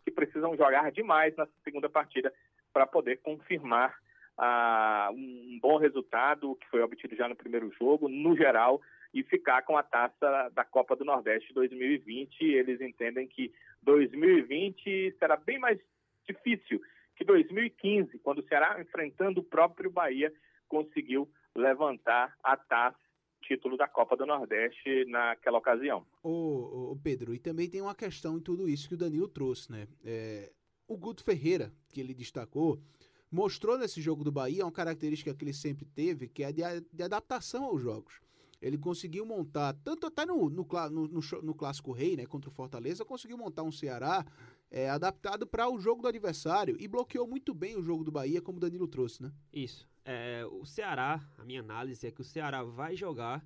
[0.04, 2.32] que precisam jogar demais nessa segunda partida
[2.72, 3.98] para poder confirmar
[4.38, 8.82] ah, um bom resultado que foi obtido já no primeiro jogo, no geral,
[9.16, 12.44] e ficar com a taça da Copa do Nordeste 2020.
[12.44, 15.80] Eles entendem que 2020 será bem mais
[16.28, 16.82] difícil
[17.16, 20.34] que 2015, quando o Ceará, enfrentando o próprio Bahia,
[20.68, 22.98] conseguiu levantar a taça
[23.42, 26.06] título da Copa do Nordeste naquela ocasião.
[26.22, 29.72] Ô, ô, Pedro, e também tem uma questão em tudo isso que o Danilo trouxe,
[29.72, 29.88] né?
[30.04, 30.52] É,
[30.88, 32.82] o Guto Ferreira, que ele destacou,
[33.32, 37.04] mostrou nesse jogo do Bahia uma característica que ele sempre teve, que é de, de
[37.04, 38.20] adaptação aos jogos.
[38.66, 41.08] Ele conseguiu montar, tanto até no, no, no,
[41.44, 44.26] no, Clássico Rei, né, contra o Fortaleza, conseguiu montar um Ceará
[44.72, 48.42] é, adaptado para o jogo do adversário e bloqueou muito bem o jogo do Bahia,
[48.42, 49.32] como o Danilo trouxe, né?
[49.54, 49.88] Isso.
[50.04, 53.46] É, o Ceará, a minha análise é que o Ceará vai jogar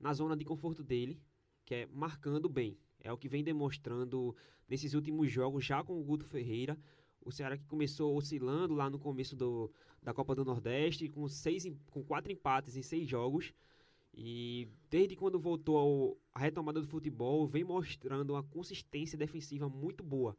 [0.00, 1.20] na zona de conforto dele,
[1.62, 2.78] que é marcando bem.
[2.98, 4.34] É o que vem demonstrando
[4.66, 6.78] nesses últimos jogos, já com o Guto Ferreira.
[7.20, 9.70] O Ceará que começou oscilando lá no começo do,
[10.02, 13.52] da Copa do Nordeste, com, seis, com quatro empates em seis jogos.
[14.16, 20.36] E desde quando voltou a retomada do futebol, vem mostrando uma consistência defensiva muito boa.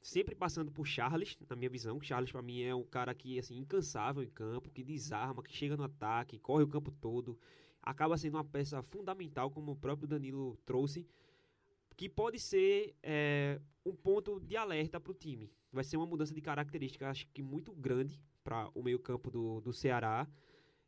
[0.00, 2.00] Sempre passando por Charles, na minha visão.
[2.00, 5.76] Charles, para mim, é um cara que assim incansável em campo, que desarma, que chega
[5.76, 7.38] no ataque, corre o campo todo.
[7.82, 11.06] Acaba sendo uma peça fundamental, como o próprio Danilo trouxe,
[11.96, 16.34] que pode ser é, um ponto de alerta para o time vai ser uma mudança
[16.34, 20.26] de característica, acho que muito grande para o meio-campo do, do Ceará.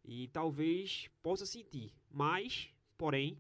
[0.04, 1.92] E talvez possa sentir.
[2.10, 3.38] Mas, porém,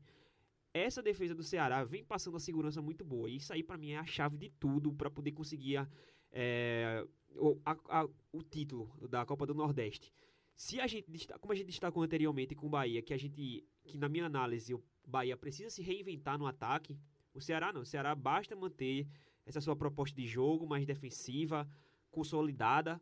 [0.72, 3.28] essa defesa do Ceará vem passando uma segurança muito boa.
[3.28, 5.86] E isso aí, para mim, é a chave de tudo para poder conseguir
[6.32, 10.12] é, o, a, a, o título da Copa do Nordeste.
[10.54, 11.06] Se a gente,
[11.40, 14.74] como a gente destacou anteriormente com o Bahia, que a gente, que na minha análise,
[14.74, 16.98] o Bahia precisa se reinventar no ataque,
[17.32, 17.80] o Ceará não.
[17.80, 19.08] O Ceará basta manter
[19.46, 21.68] essa sua proposta de jogo mais defensiva,
[22.10, 23.00] consolidada,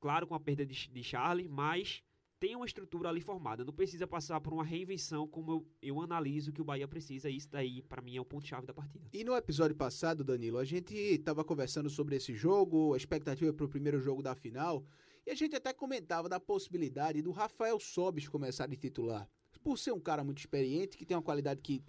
[0.00, 2.02] claro com a perda de, de Charlie, mas
[2.40, 6.52] tem uma estrutura ali formada, não precisa passar por uma reinvenção como eu, eu analiso
[6.52, 9.08] que o Bahia precisa, e isso daí para mim é o ponto-chave da partida.
[9.12, 13.66] E no episódio passado, Danilo, a gente estava conversando sobre esse jogo, a expectativa para
[13.66, 14.84] o primeiro jogo da final,
[15.26, 19.28] e a gente até comentava da possibilidade do Rafael Sobis começar de titular.
[19.62, 21.82] Por ser um cara muito experiente, que tem uma qualidade que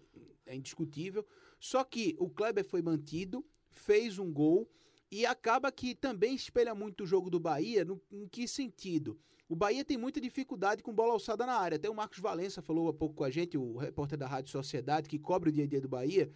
[0.46, 1.26] é indiscutível,
[1.60, 4.70] só que o Kleber foi mantido, fez um gol
[5.12, 7.86] e acaba que também espelha muito o jogo do Bahia.
[7.86, 9.20] No, em que sentido?
[9.50, 11.78] O Bahia tem muita dificuldade com bola alçada na área.
[11.78, 15.10] Até o Marcos Valença falou há pouco com a gente, o repórter da Rádio Sociedade,
[15.10, 16.30] que cobre o dia a dia do Bahia.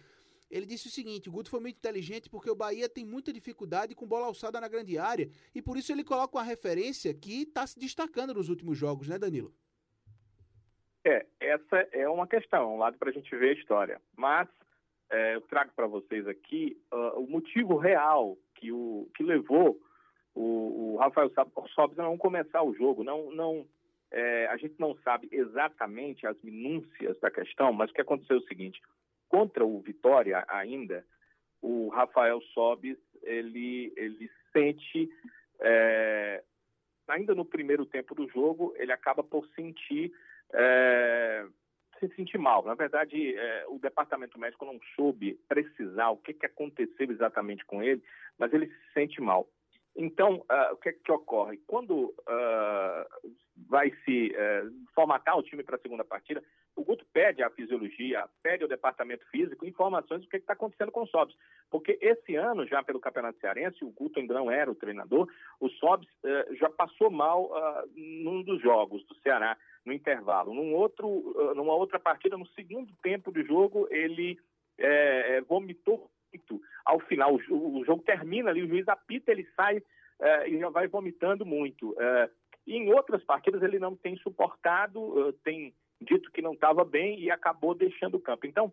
[0.50, 3.94] Ele disse o seguinte: o Guto foi muito inteligente porque o Bahia tem muita dificuldade
[3.94, 5.30] com bola alçada na grande área.
[5.54, 9.16] E por isso ele coloca uma referência que está se destacando nos últimos jogos, né,
[9.16, 9.54] Danilo?
[11.06, 14.02] É, essa é uma questão, um lado para a gente ver a história.
[14.16, 14.48] Mas
[15.08, 19.80] é, eu trago para vocês aqui uh, o motivo real que, o, que levou
[20.34, 21.30] o, o Rafael
[21.74, 23.04] Sobis não começar o jogo.
[23.04, 23.66] Não, não,
[24.10, 28.40] é, a gente não sabe exatamente as minúcias da questão, mas o que aconteceu é
[28.40, 28.80] o seguinte:
[29.28, 31.04] contra o Vitória ainda,
[31.62, 35.08] o Rafael Sobis ele, ele sente
[35.60, 36.42] é,
[37.08, 40.12] ainda no primeiro tempo do jogo ele acaba por sentir
[40.52, 41.46] é,
[41.98, 42.64] se sentir mal.
[42.64, 47.82] Na verdade, é, o departamento médico não soube precisar o que, que aconteceu exatamente com
[47.82, 48.02] ele,
[48.38, 49.48] mas ele se sente mal.
[49.96, 51.58] Então, uh, o que, que ocorre?
[51.66, 53.30] Quando uh,
[53.68, 56.42] vai se uh, formatar o time para a segunda partida,
[56.74, 61.02] o Guto pede à fisiologia, pede ao departamento físico informações do que está acontecendo com
[61.02, 61.36] o Sobs.
[61.70, 65.28] Porque esse ano, já pelo Campeonato Cearense, o Guto ainda não era o treinador,
[65.60, 66.08] o Sobs
[66.58, 67.52] já passou mal
[67.94, 70.52] num dos jogos do Ceará no intervalo.
[70.52, 74.36] Num outro, numa outra partida, no segundo tempo do jogo, ele
[74.76, 76.60] é, vomitou muito.
[76.84, 79.82] Ao final, o, o, jogo termina ali, o juiz apita, ele sai
[80.20, 81.94] é, e já vai vomitando muito.
[81.98, 82.30] É,
[82.66, 87.30] e em outras partidas ele não tem suportado, tem dito que não estava bem e
[87.30, 88.46] acabou deixando o campo.
[88.46, 88.72] Então,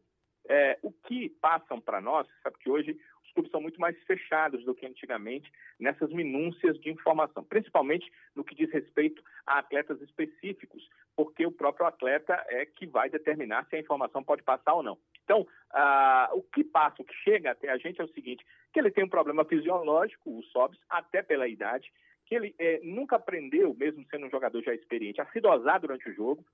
[0.82, 4.74] o que passam para nós, sabe que hoje os clubes são muito mais fechados do
[4.74, 11.46] que antigamente nessas minúcias de informação, principalmente no que diz respeito a atletas específicos, porque
[11.46, 14.98] o próprio atleta é que vai determinar se a informação pode passar ou não.
[15.24, 18.80] Então, ah, o que passa, o que chega até a gente é o seguinte, que
[18.80, 21.92] ele tem um problema fisiológico, o SOBS, até pela idade,
[22.26, 26.10] que ele é, nunca aprendeu, mesmo sendo um jogador já experiente, a se dosar durante
[26.10, 26.46] o jogo,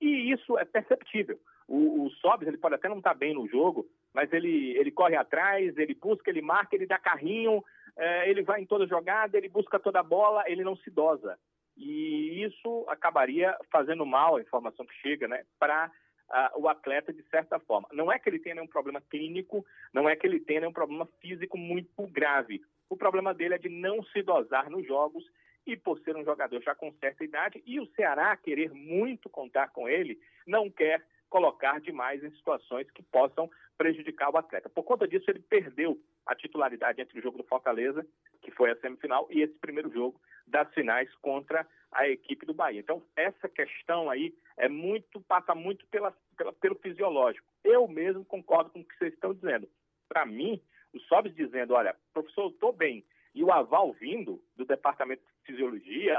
[0.00, 1.38] e isso é perceptível.
[1.66, 5.16] O, o Sobs, ele pode até não estar bem no jogo, mas ele, ele corre
[5.16, 7.64] atrás, ele busca, ele marca, ele dá carrinho,
[7.96, 11.38] é, ele vai em toda jogada, ele busca toda a bola, ele não se dosa.
[11.76, 15.90] E isso acabaria fazendo mal a informação que chega né, para
[16.30, 17.88] uh, o atleta de certa forma.
[17.92, 21.06] Não é que ele tenha nenhum problema clínico, não é que ele tenha nenhum problema
[21.20, 22.62] físico muito grave.
[22.88, 25.24] O problema dele é de não se dosar nos jogos
[25.66, 29.68] e por ser um jogador já com certa idade e o Ceará querer muito contar
[29.68, 31.02] com ele, não quer
[31.34, 34.68] colocar demais em situações que possam prejudicar o atleta.
[34.68, 38.06] Por conta disso, ele perdeu a titularidade entre o jogo do Fortaleza,
[38.40, 42.80] que foi a semifinal, e esse primeiro jogo das finais contra a equipe do Bahia.
[42.80, 47.46] Então, essa questão aí é muito, passa muito pela, pela pelo fisiológico.
[47.62, 49.68] Eu mesmo concordo com o que vocês estão dizendo.
[50.08, 50.60] Para mim,
[50.92, 53.04] o Sobes dizendo, olha, professor, eu estou bem,
[53.34, 56.16] e o aval vindo do departamento de fisiologia,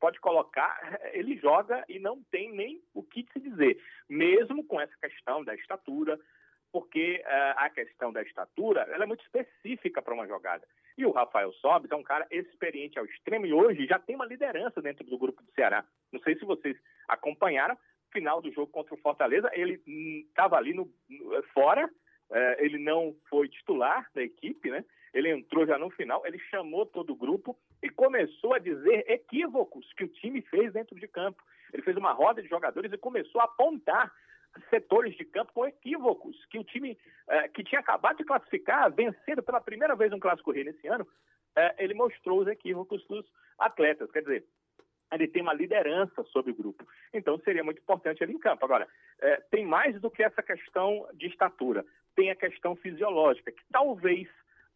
[0.00, 4.94] pode colocar, ele joga e não tem nem o que se dizer, mesmo com essa
[5.00, 6.18] questão da estatura,
[6.72, 10.66] porque uh, a questão da estatura ela é muito específica para uma jogada.
[10.96, 14.26] E o Rafael Sobis é um cara experiente ao extremo e hoje já tem uma
[14.26, 15.84] liderança dentro do grupo do Ceará.
[16.12, 17.76] Não sei se vocês acompanharam,
[18.10, 19.80] final do jogo contra o Fortaleza, ele
[20.28, 24.84] estava hum, ali no, no, fora, uh, ele não foi titular da equipe, né?
[25.16, 29.90] ele entrou já no final, ele chamou todo o grupo e começou a dizer equívocos
[29.94, 31.42] que o time fez dentro de campo.
[31.72, 34.12] Ele fez uma roda de jogadores e começou a apontar
[34.70, 39.42] setores de campo com equívocos que o time eh, que tinha acabado de classificar, vencendo
[39.42, 41.06] pela primeira vez um clássico rei nesse ano,
[41.56, 43.26] eh, ele mostrou os equívocos dos
[43.58, 44.10] atletas.
[44.10, 44.44] Quer dizer,
[45.12, 46.86] ele tem uma liderança sobre o grupo.
[47.12, 48.64] Então seria muito importante ele em campo.
[48.64, 48.88] Agora,
[49.20, 54.28] eh, tem mais do que essa questão de estatura, tem a questão fisiológica, que talvez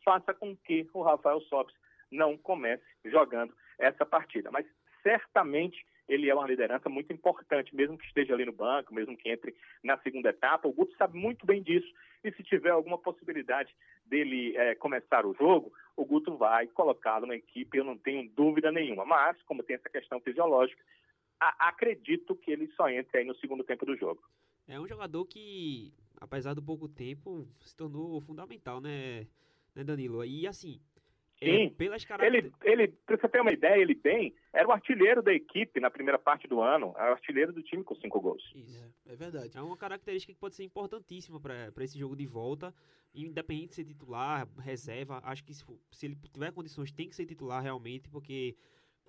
[0.04, 1.74] faça com que o Rafael Sobis
[2.10, 4.50] não comece jogando essa partida.
[4.50, 4.66] Mas
[5.02, 9.31] certamente ele é uma liderança muito importante, mesmo que esteja ali no banco, mesmo que
[9.31, 10.66] entre na segunda etapa.
[10.66, 11.87] O Guto sabe muito bem disso.
[12.25, 13.73] E se tiver alguma possibilidade
[14.05, 18.73] dele é, começar o jogo, o Guto vai colocá-lo na equipe, eu não tenho dúvida
[18.73, 19.05] nenhuma.
[19.05, 20.83] Mas, como tem essa questão fisiológica,
[21.38, 24.20] a, acredito que ele só entre aí no segundo tempo do jogo.
[24.66, 29.29] É um jogador que, apesar do pouco tempo, se tornou fundamental, né?
[29.75, 30.25] né, Danilo?
[30.25, 30.81] E assim,
[31.42, 31.66] Sim.
[31.66, 35.33] É, pelas ele, ele, pra você ter uma ideia, ele bem era o artilheiro da
[35.33, 36.92] equipe na primeira parte do ano.
[36.96, 38.42] Era o artilheiro do time com cinco gols.
[38.55, 39.57] Isso, é, é verdade.
[39.57, 42.74] É uma característica que pode ser importantíssima para esse jogo de volta.
[43.14, 47.26] Independente de ser titular, reserva, acho que se, se ele tiver condições, tem que ser
[47.26, 48.55] titular realmente, porque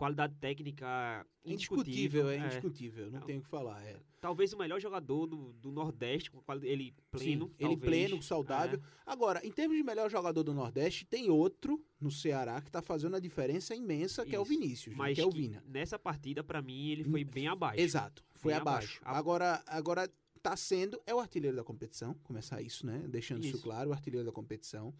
[0.01, 2.27] qualidade técnica indiscutível.
[2.27, 3.85] É indiscutível, é, não tem o que falar.
[3.85, 3.97] É.
[4.19, 7.47] Talvez o melhor jogador do, do Nordeste, com ele pleno.
[7.49, 8.79] Sim, ele pleno, saudável.
[8.79, 8.81] É.
[9.05, 13.15] Agora, em termos de melhor jogador do Nordeste, tem outro no Ceará que está fazendo
[13.15, 14.37] a diferença imensa, que Isso.
[14.37, 15.63] é o Vinícius, Mas que é o Vina.
[15.67, 17.79] Nessa partida, para mim, ele foi bem abaixo.
[17.79, 18.99] Exato, foi abaixo.
[19.01, 19.19] abaixo.
[19.19, 20.11] Agora, agora
[20.41, 23.05] tá sendo, é o artilheiro da competição, começar isso, né?
[23.07, 24.91] Deixando isso, isso claro, o artilheiro da competição.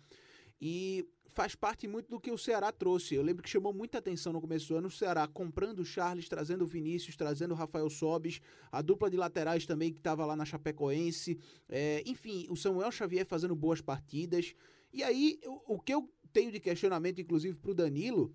[0.61, 3.15] E faz parte muito do que o Ceará trouxe.
[3.15, 6.29] Eu lembro que chamou muita atenção no começo do ano o Ceará comprando o Charles,
[6.29, 8.39] trazendo o Vinícius, trazendo o Rafael Sobis,
[8.71, 11.39] a dupla de laterais também que estava lá na Chapecoense.
[11.67, 14.53] É, enfim, o Samuel Xavier fazendo boas partidas.
[14.93, 18.33] E aí, o, o que eu tenho de questionamento, inclusive, para o Danilo,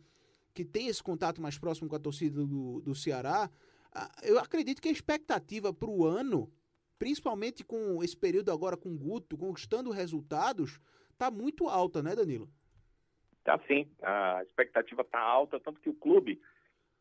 [0.54, 3.50] que tem esse contato mais próximo com a torcida do, do Ceará,
[4.22, 6.50] eu acredito que a expectativa para o ano,
[6.98, 10.80] principalmente com esse período agora com o Guto, conquistando resultados,
[11.18, 12.48] tá muito alta, né, Danilo?
[13.44, 16.40] Tá sim, a expectativa tá alta, tanto que o clube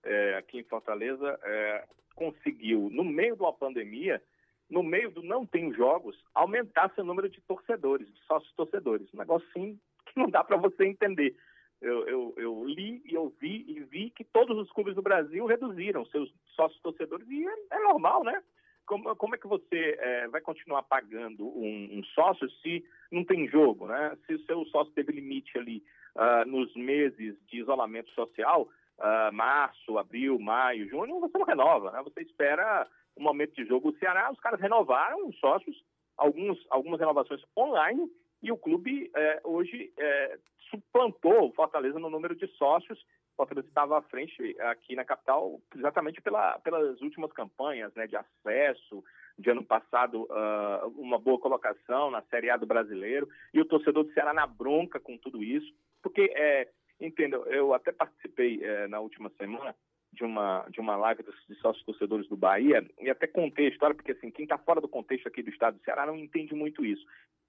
[0.03, 4.21] é, aqui em Fortaleza é, conseguiu, no meio de uma pandemia,
[4.69, 9.07] no meio do não tem jogos, aumentar seu número de torcedores, de sócios torcedores.
[9.13, 11.35] Um negócio assim que não dá para você entender.
[11.81, 16.05] Eu, eu, eu, li e ouvi e vi que todos os clubes do Brasil reduziram
[16.05, 18.41] seus sócios torcedores e é, é normal, né?
[18.85, 23.47] Como, como é que você é, vai continuar pagando um, um, sócio se não tem
[23.47, 24.17] jogo, né?
[24.25, 25.83] Se o seu sócio teve limite ali
[26.15, 28.69] uh, nos meses de isolamento social,
[28.99, 32.01] uh, março, abril, maio, junho, você não renova, né?
[32.03, 33.89] Você espera um momento de jogo.
[33.89, 35.83] O Ceará, os caras renovaram os sócios,
[36.17, 38.09] alguns, algumas renovações online,
[38.41, 40.37] e o clube é, hoje é,
[40.69, 43.03] suplantou o Fortaleza no número de sócios
[43.35, 49.03] Fortaleza estava à frente aqui na capital exatamente pela, pelas últimas campanhas né, de acesso,
[49.37, 54.03] de ano passado uh, uma boa colocação na Série A do Brasileiro, e o torcedor
[54.03, 56.69] do Ceará na bronca com tudo isso, porque, é,
[56.99, 59.75] entenda, eu até participei é, na última semana
[60.13, 63.69] de uma, de uma live dos, de sócios torcedores do Bahia, e até contei a
[63.69, 66.55] história, porque assim, quem está fora do contexto aqui do estado do Ceará não entende
[66.55, 67.05] muito isso.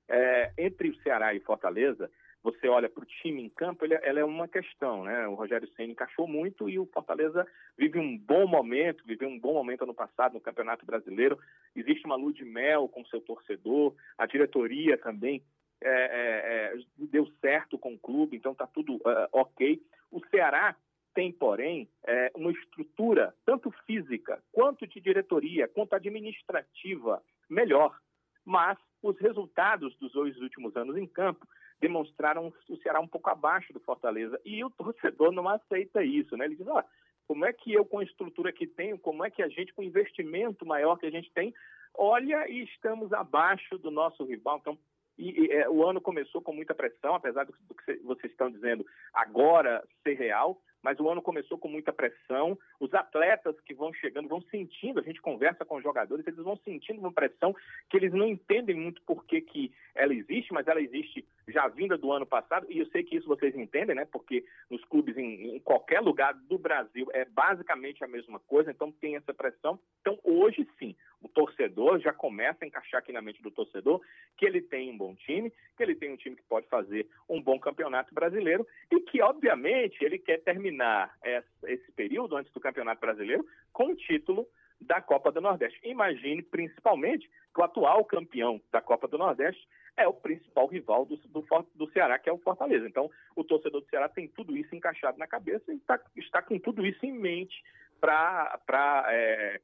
[0.08, 2.10] É, entre o Ceará e Fortaleza,
[2.46, 5.26] você olha para o time em campo, ele, ela é uma questão, né?
[5.26, 7.44] O Rogério Senna encaixou muito e o Fortaleza
[7.76, 11.36] vive um bom momento, viveu um bom momento ano passado no Campeonato Brasileiro.
[11.74, 15.42] Existe uma lua de mel com seu torcedor, a diretoria também
[15.82, 19.82] é, é, é, deu certo com o clube, então está tudo uh, ok.
[20.12, 20.76] O Ceará
[21.14, 27.98] tem, porém, é, uma estrutura, tanto física, quanto de diretoria, quanto administrativa, melhor.
[28.44, 31.44] Mas os resultados dos dois últimos anos em campo
[31.80, 34.40] demonstraram o Ceará um pouco abaixo do Fortaleza.
[34.44, 36.46] E o torcedor não aceita isso, né?
[36.46, 36.84] Ele diz, ah,
[37.26, 39.82] como é que eu, com a estrutura que tenho, como é que a gente, com
[39.82, 41.54] o investimento maior que a gente tem,
[41.94, 44.58] olha e estamos abaixo do nosso rival.
[44.58, 44.78] Então,
[45.18, 48.50] e, e é, o ano começou com muita pressão, apesar do, do que vocês estão
[48.50, 52.56] dizendo agora ser real, mas o ano começou com muita pressão.
[52.78, 56.56] Os atletas que vão chegando vão sentindo, a gente conversa com os jogadores, eles vão
[56.58, 57.54] sentindo uma pressão
[57.90, 62.12] que eles não entendem muito por que ela existe, mas ela existe já vinda do
[62.12, 64.04] ano passado, e eu sei que isso vocês entendem, né?
[64.04, 68.90] Porque nos clubes em, em qualquer lugar do Brasil é basicamente a mesma coisa, então
[68.90, 69.78] tem essa pressão.
[70.00, 74.00] Então, hoje sim, o torcedor já começa a encaixar aqui na mente do torcedor
[74.36, 77.40] que ele tem um bom time, que ele tem um time que pode fazer um
[77.40, 81.16] bom campeonato brasileiro e que, obviamente, ele quer terminar
[81.64, 84.46] esse período antes do Campeonato Brasileiro com o título
[84.80, 85.78] da Copa do Nordeste.
[85.84, 91.16] Imagine, principalmente, que o atual campeão da Copa do Nordeste é o principal rival do,
[91.16, 92.86] do, do Ceará, que é o Fortaleza.
[92.86, 96.58] Então, o torcedor do Ceará tem tudo isso encaixado na cabeça e tá, está com
[96.58, 97.62] tudo isso em mente
[98.00, 99.60] para é,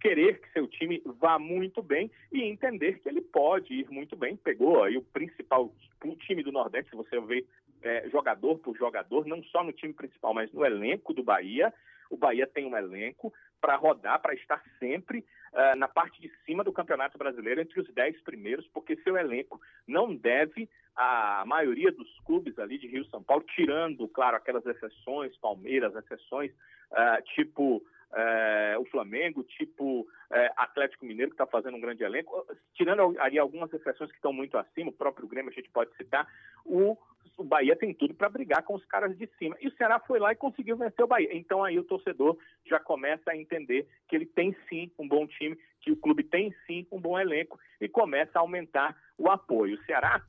[0.00, 4.36] querer que seu time vá muito bem e entender que ele pode ir muito bem.
[4.36, 5.72] Pegou aí o principal
[6.04, 7.44] o time do Nordeste, se você vê
[7.82, 11.72] é, jogador por jogador, não só no time principal, mas no elenco do Bahia.
[12.10, 16.64] O Bahia tem um elenco para rodar, para estar sempre uh, na parte de cima
[16.64, 22.08] do Campeonato Brasileiro, entre os dez primeiros, porque seu elenco não deve a maioria dos
[22.20, 26.50] clubes ali de Rio São Paulo, tirando, claro, aquelas exceções, Palmeiras, exceções,
[26.90, 27.82] uh, tipo
[28.12, 33.38] é, o Flamengo, tipo é, Atlético Mineiro, que está fazendo um grande elenco, tirando ali
[33.38, 36.26] algumas exceções que estão muito acima, o próprio Grêmio a gente pode citar,
[36.64, 36.96] o,
[37.36, 39.56] o Bahia tem tudo para brigar com os caras de cima.
[39.60, 41.34] E o Ceará foi lá e conseguiu vencer o Bahia.
[41.34, 42.36] Então aí o torcedor
[42.66, 46.54] já começa a entender que ele tem sim um bom time, que o clube tem
[46.66, 49.76] sim um bom elenco e começa a aumentar o apoio.
[49.76, 50.22] O Ceará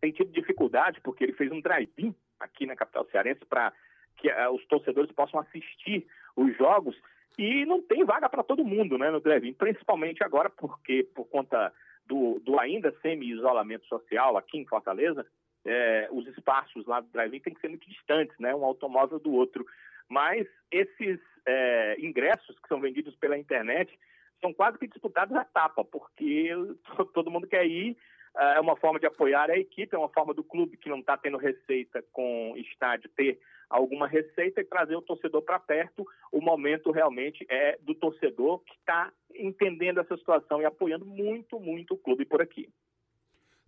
[0.00, 3.72] tem tido dificuldade porque ele fez um drive-in aqui na capital cearense para
[4.16, 6.06] que uh, os torcedores possam assistir
[6.36, 6.96] os jogos
[7.38, 11.72] e não tem vaga para todo mundo, né, no drive principalmente agora porque por conta
[12.06, 15.26] do, do ainda semi-isolamento social aqui em Fortaleza,
[15.64, 19.32] é, os espaços lá do drive-in têm que ser muito distantes, né, um automóvel do
[19.32, 19.64] outro.
[20.08, 23.96] Mas esses é, ingressos que são vendidos pela internet
[24.40, 26.50] são quase que disputados a tapa, porque
[27.14, 27.96] todo mundo quer ir.
[28.34, 31.16] É uma forma de apoiar a equipe, é uma forma do clube que não está
[31.16, 36.06] tendo receita com estádio ter alguma receita e trazer o torcedor para perto.
[36.30, 41.94] O momento realmente é do torcedor que está entendendo essa situação e apoiando muito, muito
[41.94, 42.68] o clube por aqui.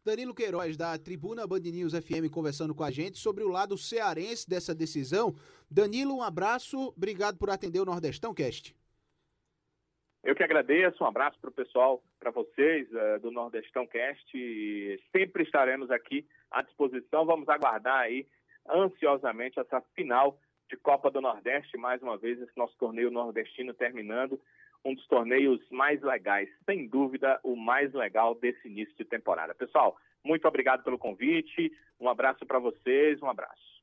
[0.05, 4.49] Danilo Queiroz, da Tribuna Band News FM, conversando com a gente sobre o lado cearense
[4.49, 5.35] dessa decisão.
[5.71, 8.77] Danilo, um abraço, obrigado por atender o Nordestão Cast.
[10.25, 15.03] Eu que agradeço, um abraço para o pessoal, para vocês uh, do Nordestão Cast.
[15.13, 17.27] Sempre estaremos aqui à disposição.
[17.27, 18.27] Vamos aguardar aí
[18.67, 20.39] ansiosamente essa final
[20.71, 24.41] de Copa do Nordeste, mais uma vez, esse nosso torneio nordestino terminando.
[24.83, 29.55] Um dos torneios mais legais, sem dúvida, o mais legal desse início de temporada.
[29.55, 29.95] Pessoal,
[30.25, 31.71] muito obrigado pelo convite.
[32.01, 33.74] Um abraço para vocês, um abraço.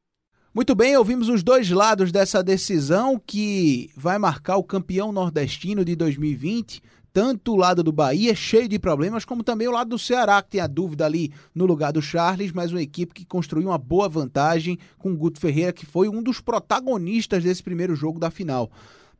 [0.53, 5.95] Muito bem, ouvimos os dois lados dessa decisão que vai marcar o campeão nordestino de
[5.95, 6.83] 2020.
[7.13, 10.49] Tanto o lado do Bahia, cheio de problemas, como também o lado do Ceará, que
[10.49, 14.09] tem a dúvida ali no lugar do Charles, mas uma equipe que construiu uma boa
[14.09, 18.69] vantagem com o Guto Ferreira, que foi um dos protagonistas desse primeiro jogo da final.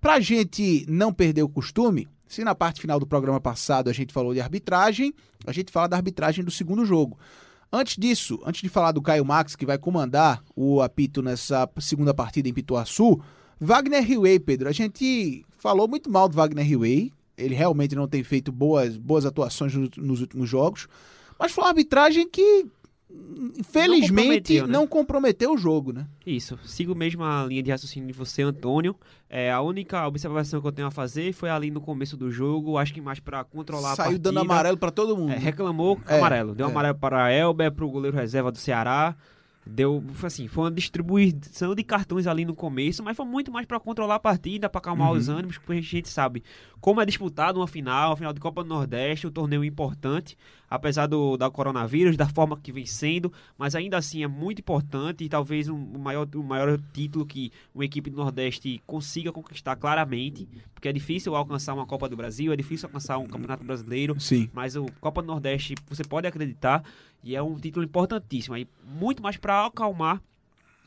[0.01, 4.11] Pra gente não perder o costume, se na parte final do programa passado a gente
[4.11, 5.13] falou de arbitragem,
[5.47, 7.17] a gente fala da arbitragem do segundo jogo.
[7.73, 12.13] Antes disso, antes de falar do Caio Max, que vai comandar o apito nessa segunda
[12.13, 13.21] partida em Pituaçu,
[13.59, 18.23] Wagner Riway, Pedro, a gente falou muito mal do Wagner Riway, ele realmente não tem
[18.23, 20.87] feito boas, boas atuações nos, nos últimos jogos,
[21.39, 22.65] mas foi uma arbitragem que
[23.57, 24.73] infelizmente não comprometeu, né?
[24.73, 26.07] não comprometeu, o jogo, né?
[26.25, 28.95] Isso, sigo mesmo a linha de raciocínio de você, Antônio.
[29.29, 32.77] É, a única observação que eu tenho a fazer foi ali no começo do jogo,
[32.77, 34.19] acho que mais para controlar Saiu a partida.
[34.31, 35.31] dando amarelo para todo mundo.
[35.31, 36.69] É, reclamou é, amarelo, deu é.
[36.69, 39.15] amarelo para Elber, para o goleiro reserva do Ceará.
[39.63, 43.79] Deu, assim, foi uma distribuição de cartões ali no começo, mas foi muito mais para
[43.79, 45.17] controlar a partida, para acalmar uhum.
[45.17, 46.43] os ânimos, porque a gente sabe
[46.79, 50.35] como é disputado uma final, a final de Copa do Nordeste, um torneio importante,
[50.71, 55.25] apesar do da coronavírus, da forma que vem sendo, mas ainda assim é muito importante
[55.25, 59.75] e talvez um, um maior, um maior título que uma equipe do Nordeste consiga conquistar
[59.75, 64.17] claramente, porque é difícil alcançar uma Copa do Brasil, é difícil alcançar um Campeonato Brasileiro,
[64.17, 64.49] Sim.
[64.53, 66.81] mas o Copa do Nordeste você pode acreditar
[67.21, 68.65] e é um título importantíssimo, aí
[68.97, 70.21] muito mais para acalmar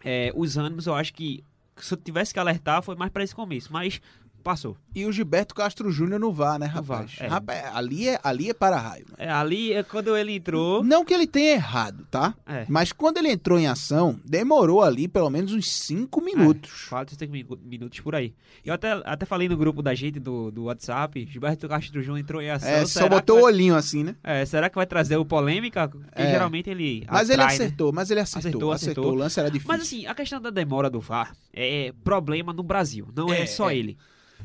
[0.02, 1.44] é, os ânimos, eu acho que
[1.76, 3.72] se eu tivesse que alertar, foi mais para esse começo.
[3.72, 4.00] Mas
[4.44, 4.76] Passou.
[4.94, 7.14] E o Gilberto Castro Júnior no VAR, né, rapaz?
[7.14, 7.28] VAR, é.
[7.28, 9.06] rapaz ali, é, ali é para raio.
[9.16, 10.84] É, ali é quando ele entrou.
[10.84, 12.34] Não que ele tenha errado, tá?
[12.46, 12.66] É.
[12.68, 16.84] Mas quando ele entrou em ação, demorou ali pelo menos uns 5 minutos.
[16.86, 18.34] É, 4, 5 minutos por aí.
[18.62, 22.42] Eu até, até falei no grupo da gente do, do WhatsApp, Gilberto Castro Júnior entrou
[22.42, 22.68] em ação.
[22.68, 23.52] É, só botou o vai...
[23.52, 24.14] olhinho assim, né?
[24.22, 25.88] É, será que vai trazer o polêmica?
[25.88, 26.30] Porque é.
[26.30, 27.06] geralmente ele.
[27.10, 27.64] Mas atrai, ele né?
[27.64, 27.96] acertou, né?
[27.96, 28.48] mas ele acertou.
[28.48, 29.02] Acertou, acertou.
[29.02, 29.12] acertou.
[29.12, 29.72] O lance era difícil.
[29.72, 33.46] Mas assim, a questão da demora do VAR é problema no Brasil, não é, é
[33.46, 33.76] só é.
[33.78, 33.96] ele.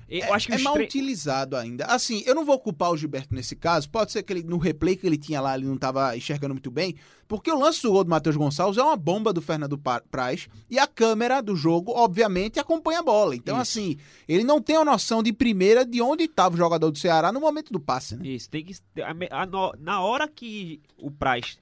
[0.09, 0.85] Eu é, acho que é mal tre...
[0.85, 1.85] utilizado ainda.
[1.85, 3.89] Assim, eu não vou culpar o Gilberto nesse caso.
[3.89, 6.71] Pode ser que ele, no replay que ele tinha lá, ele não estava enxergando muito
[6.71, 6.95] bem.
[7.27, 9.79] Porque o lance do gol do Matheus Gonçalves é uma bomba do Fernando
[10.09, 10.47] Praz.
[10.67, 13.35] E a câmera do jogo, obviamente, acompanha a bola.
[13.35, 13.79] Então, Isso.
[13.79, 13.97] assim,
[14.27, 17.39] ele não tem a noção de primeira de onde estava o jogador do Ceará no
[17.39, 18.15] momento do passe.
[18.15, 18.29] Né?
[18.29, 18.75] Isso, tem que.
[19.01, 21.59] A, a, na hora que o Praz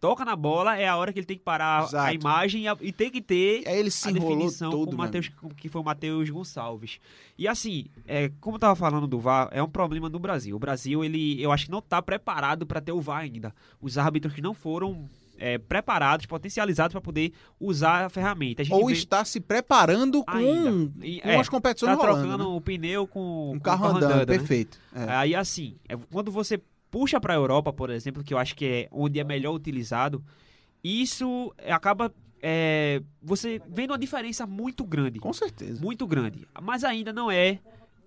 [0.00, 2.08] toca na bola, é a hora que ele tem que parar Exato.
[2.08, 4.96] a imagem e, a, e, tem que ter Aí ele se a definição todo, com
[4.96, 7.00] Mateus, que foi o Matheus Gonçalves.
[7.36, 10.56] E assim, é, como eu tava falando do VAR, é um problema no Brasil.
[10.56, 13.54] O Brasil, ele, eu acho que não está preparado para ter o VAR ainda.
[13.80, 18.62] Os árbitros que não foram é, preparados, potencializados para poder usar a ferramenta.
[18.62, 18.92] A Ou vê...
[18.92, 22.20] está se preparando com, e, com é, as competições tá rolando.
[22.20, 22.56] trocando né?
[22.56, 24.26] o pneu com, um com carro andando, andando né?
[24.26, 24.78] perfeito.
[24.94, 25.10] É.
[25.12, 28.64] Aí assim, é, quando você puxa para a Europa, por exemplo, que eu acho que
[28.64, 30.22] é onde é melhor utilizado,
[30.82, 32.12] isso acaba
[32.42, 35.18] é, você vendo uma diferença muito grande.
[35.18, 35.80] Com certeza.
[35.80, 36.46] Muito grande.
[36.60, 37.58] Mas ainda não é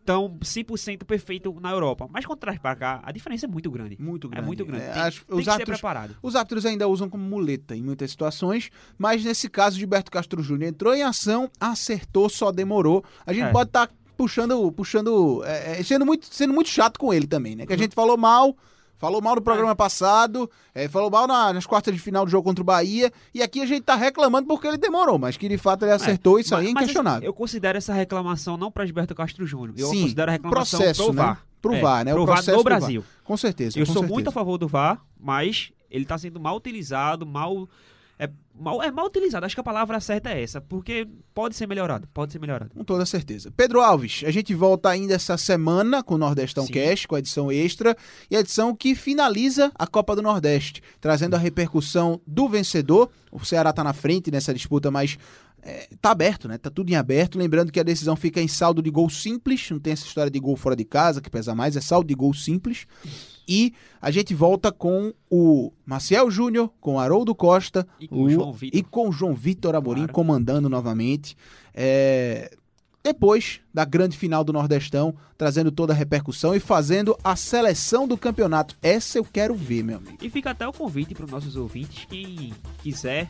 [0.06, 2.08] tão 100% perfeito na Europa.
[2.10, 3.98] Mas quando traz para cá, a diferença é muito grande.
[4.00, 4.44] Muito grande.
[4.44, 4.86] É muito grande.
[4.86, 6.18] É, tem, acho, tem os que árbitros, ser preparado.
[6.22, 10.70] Os árbitros ainda usam como muleta em muitas situações, mas nesse caso, Gilberto Castro Júnior
[10.70, 13.04] entrou em ação, acertou, só demorou.
[13.26, 13.52] A gente é.
[13.52, 17.56] pode estar tá puxando, puxando, é, é, sendo, muito, sendo muito chato com ele também,
[17.56, 17.66] né?
[17.66, 17.82] Que a uhum.
[17.82, 18.56] gente falou mal,
[19.00, 19.76] Falou mal no programa é.
[19.76, 23.42] passado, é, falou mal na, nas quartas de final do jogo contra o Bahia, e
[23.42, 26.42] aqui a gente tá reclamando porque ele demorou, mas que de fato ele acertou, é,
[26.42, 27.28] isso mas, aí é inquestionável.
[27.28, 31.06] eu considero essa reclamação não para Gilberto Castro Júnior, eu Sim, considero a reclamação processo,
[31.06, 31.24] pro né?
[31.24, 31.46] VAR.
[31.60, 32.14] Pro é, VAR, né?
[32.14, 33.04] Pro o VAR no Brasil.
[33.24, 33.80] Com certeza.
[33.80, 34.14] Eu com sou certeza.
[34.14, 37.68] muito a favor do VAR, mas ele tá sendo mal utilizado, mal
[38.62, 39.46] mal, é mal utilizado.
[39.46, 42.72] Acho que a palavra certa é essa, porque pode ser melhorado, pode ser melhorado.
[42.74, 43.52] Com toda certeza.
[43.52, 46.74] Pedro Alves, a gente volta ainda essa semana com o Nordestão Sim.
[46.74, 47.96] Cast, com a edição extra,
[48.30, 53.10] e a edição que finaliza a Copa do Nordeste, trazendo a repercussão do vencedor.
[53.32, 55.18] O Ceará tá na frente nessa disputa, mas
[55.64, 56.58] é, tá aberto, né?
[56.58, 57.38] Tá tudo em aberto.
[57.38, 60.40] Lembrando que a decisão fica em saldo de gol simples, não tem essa história de
[60.40, 62.86] gol fora de casa, que pesa mais, é saldo de gol simples.
[63.52, 68.30] E a gente volta com o Maciel Júnior, com o Haroldo Costa E com o
[68.30, 68.84] João e Vitor.
[68.90, 70.14] com o João Vitor Amorim Claro.
[70.14, 71.36] comandando novamente.
[71.74, 72.50] É,
[73.04, 78.18] Depois da grande final do Nordestão, trazendo toda a repercussão e fazendo a seleção do
[78.18, 78.76] campeonato.
[78.82, 80.18] Essa eu quero ver, meu amigo.
[80.22, 82.54] E fica até o convite para os nossos ouvintes, quem
[82.84, 83.28] quiser,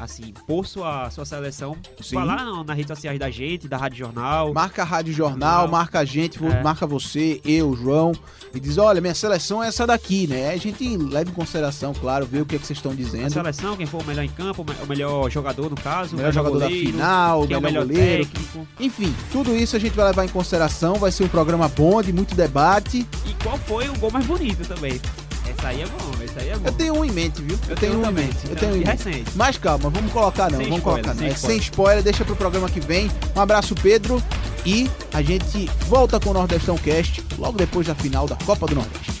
[0.00, 2.16] assim, pôr sua, sua seleção, Sim.
[2.16, 4.52] na- nas redes sociais da gente, da Rádio Jornal.
[4.52, 5.68] Marca a Rádio Jornal, Jornal.
[5.68, 6.62] marca a gente, É.
[6.62, 8.12] marca você, eu, João,
[8.54, 10.50] e diz: olha, minha seleção é essa daqui, né?
[10.50, 13.30] A gente leva em consideração, claro, ver o que, é que vocês estão A dizendo.
[13.32, 16.16] seleção, quem for o melhor em campo, o me- o melhor jogador no caso, O
[16.16, 18.26] melhor jogador da goleiro, final, o quem é o melhor melhor goleiro.
[18.26, 18.66] técnico.
[18.80, 20.94] Enfim, tudo isso a gente vai levar em consideração.
[20.96, 23.06] Vai ser um programa bom, de muito debate.
[23.26, 25.00] E qual foi o gol mais bonito também.
[25.48, 26.66] Essa aí é bom, essa aí é bom.
[26.68, 27.58] Eu tenho um em mente, viu?
[27.68, 28.26] Eu, tenho um em também.
[28.26, 28.36] mente.
[28.44, 29.04] Eu Então, tenho um em mente.
[29.04, 29.30] recente.
[29.34, 31.18] Mas calma, vamos colocar não, Sem vamos spoiler, colocar não.
[31.20, 31.62] sem É sem spoiler.
[31.62, 33.10] spoiler, deixa pro programa que vem.
[33.36, 34.22] Um abraço, Pedro,
[34.64, 38.76] e a gente volta com o Nordestão Cast logo depois da final da Copa do
[38.76, 39.12] Nordeste.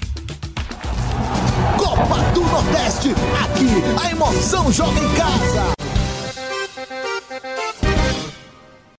[1.76, 3.10] Copa do Nordeste.
[3.44, 5.81] Aqui a emoção joga em casa.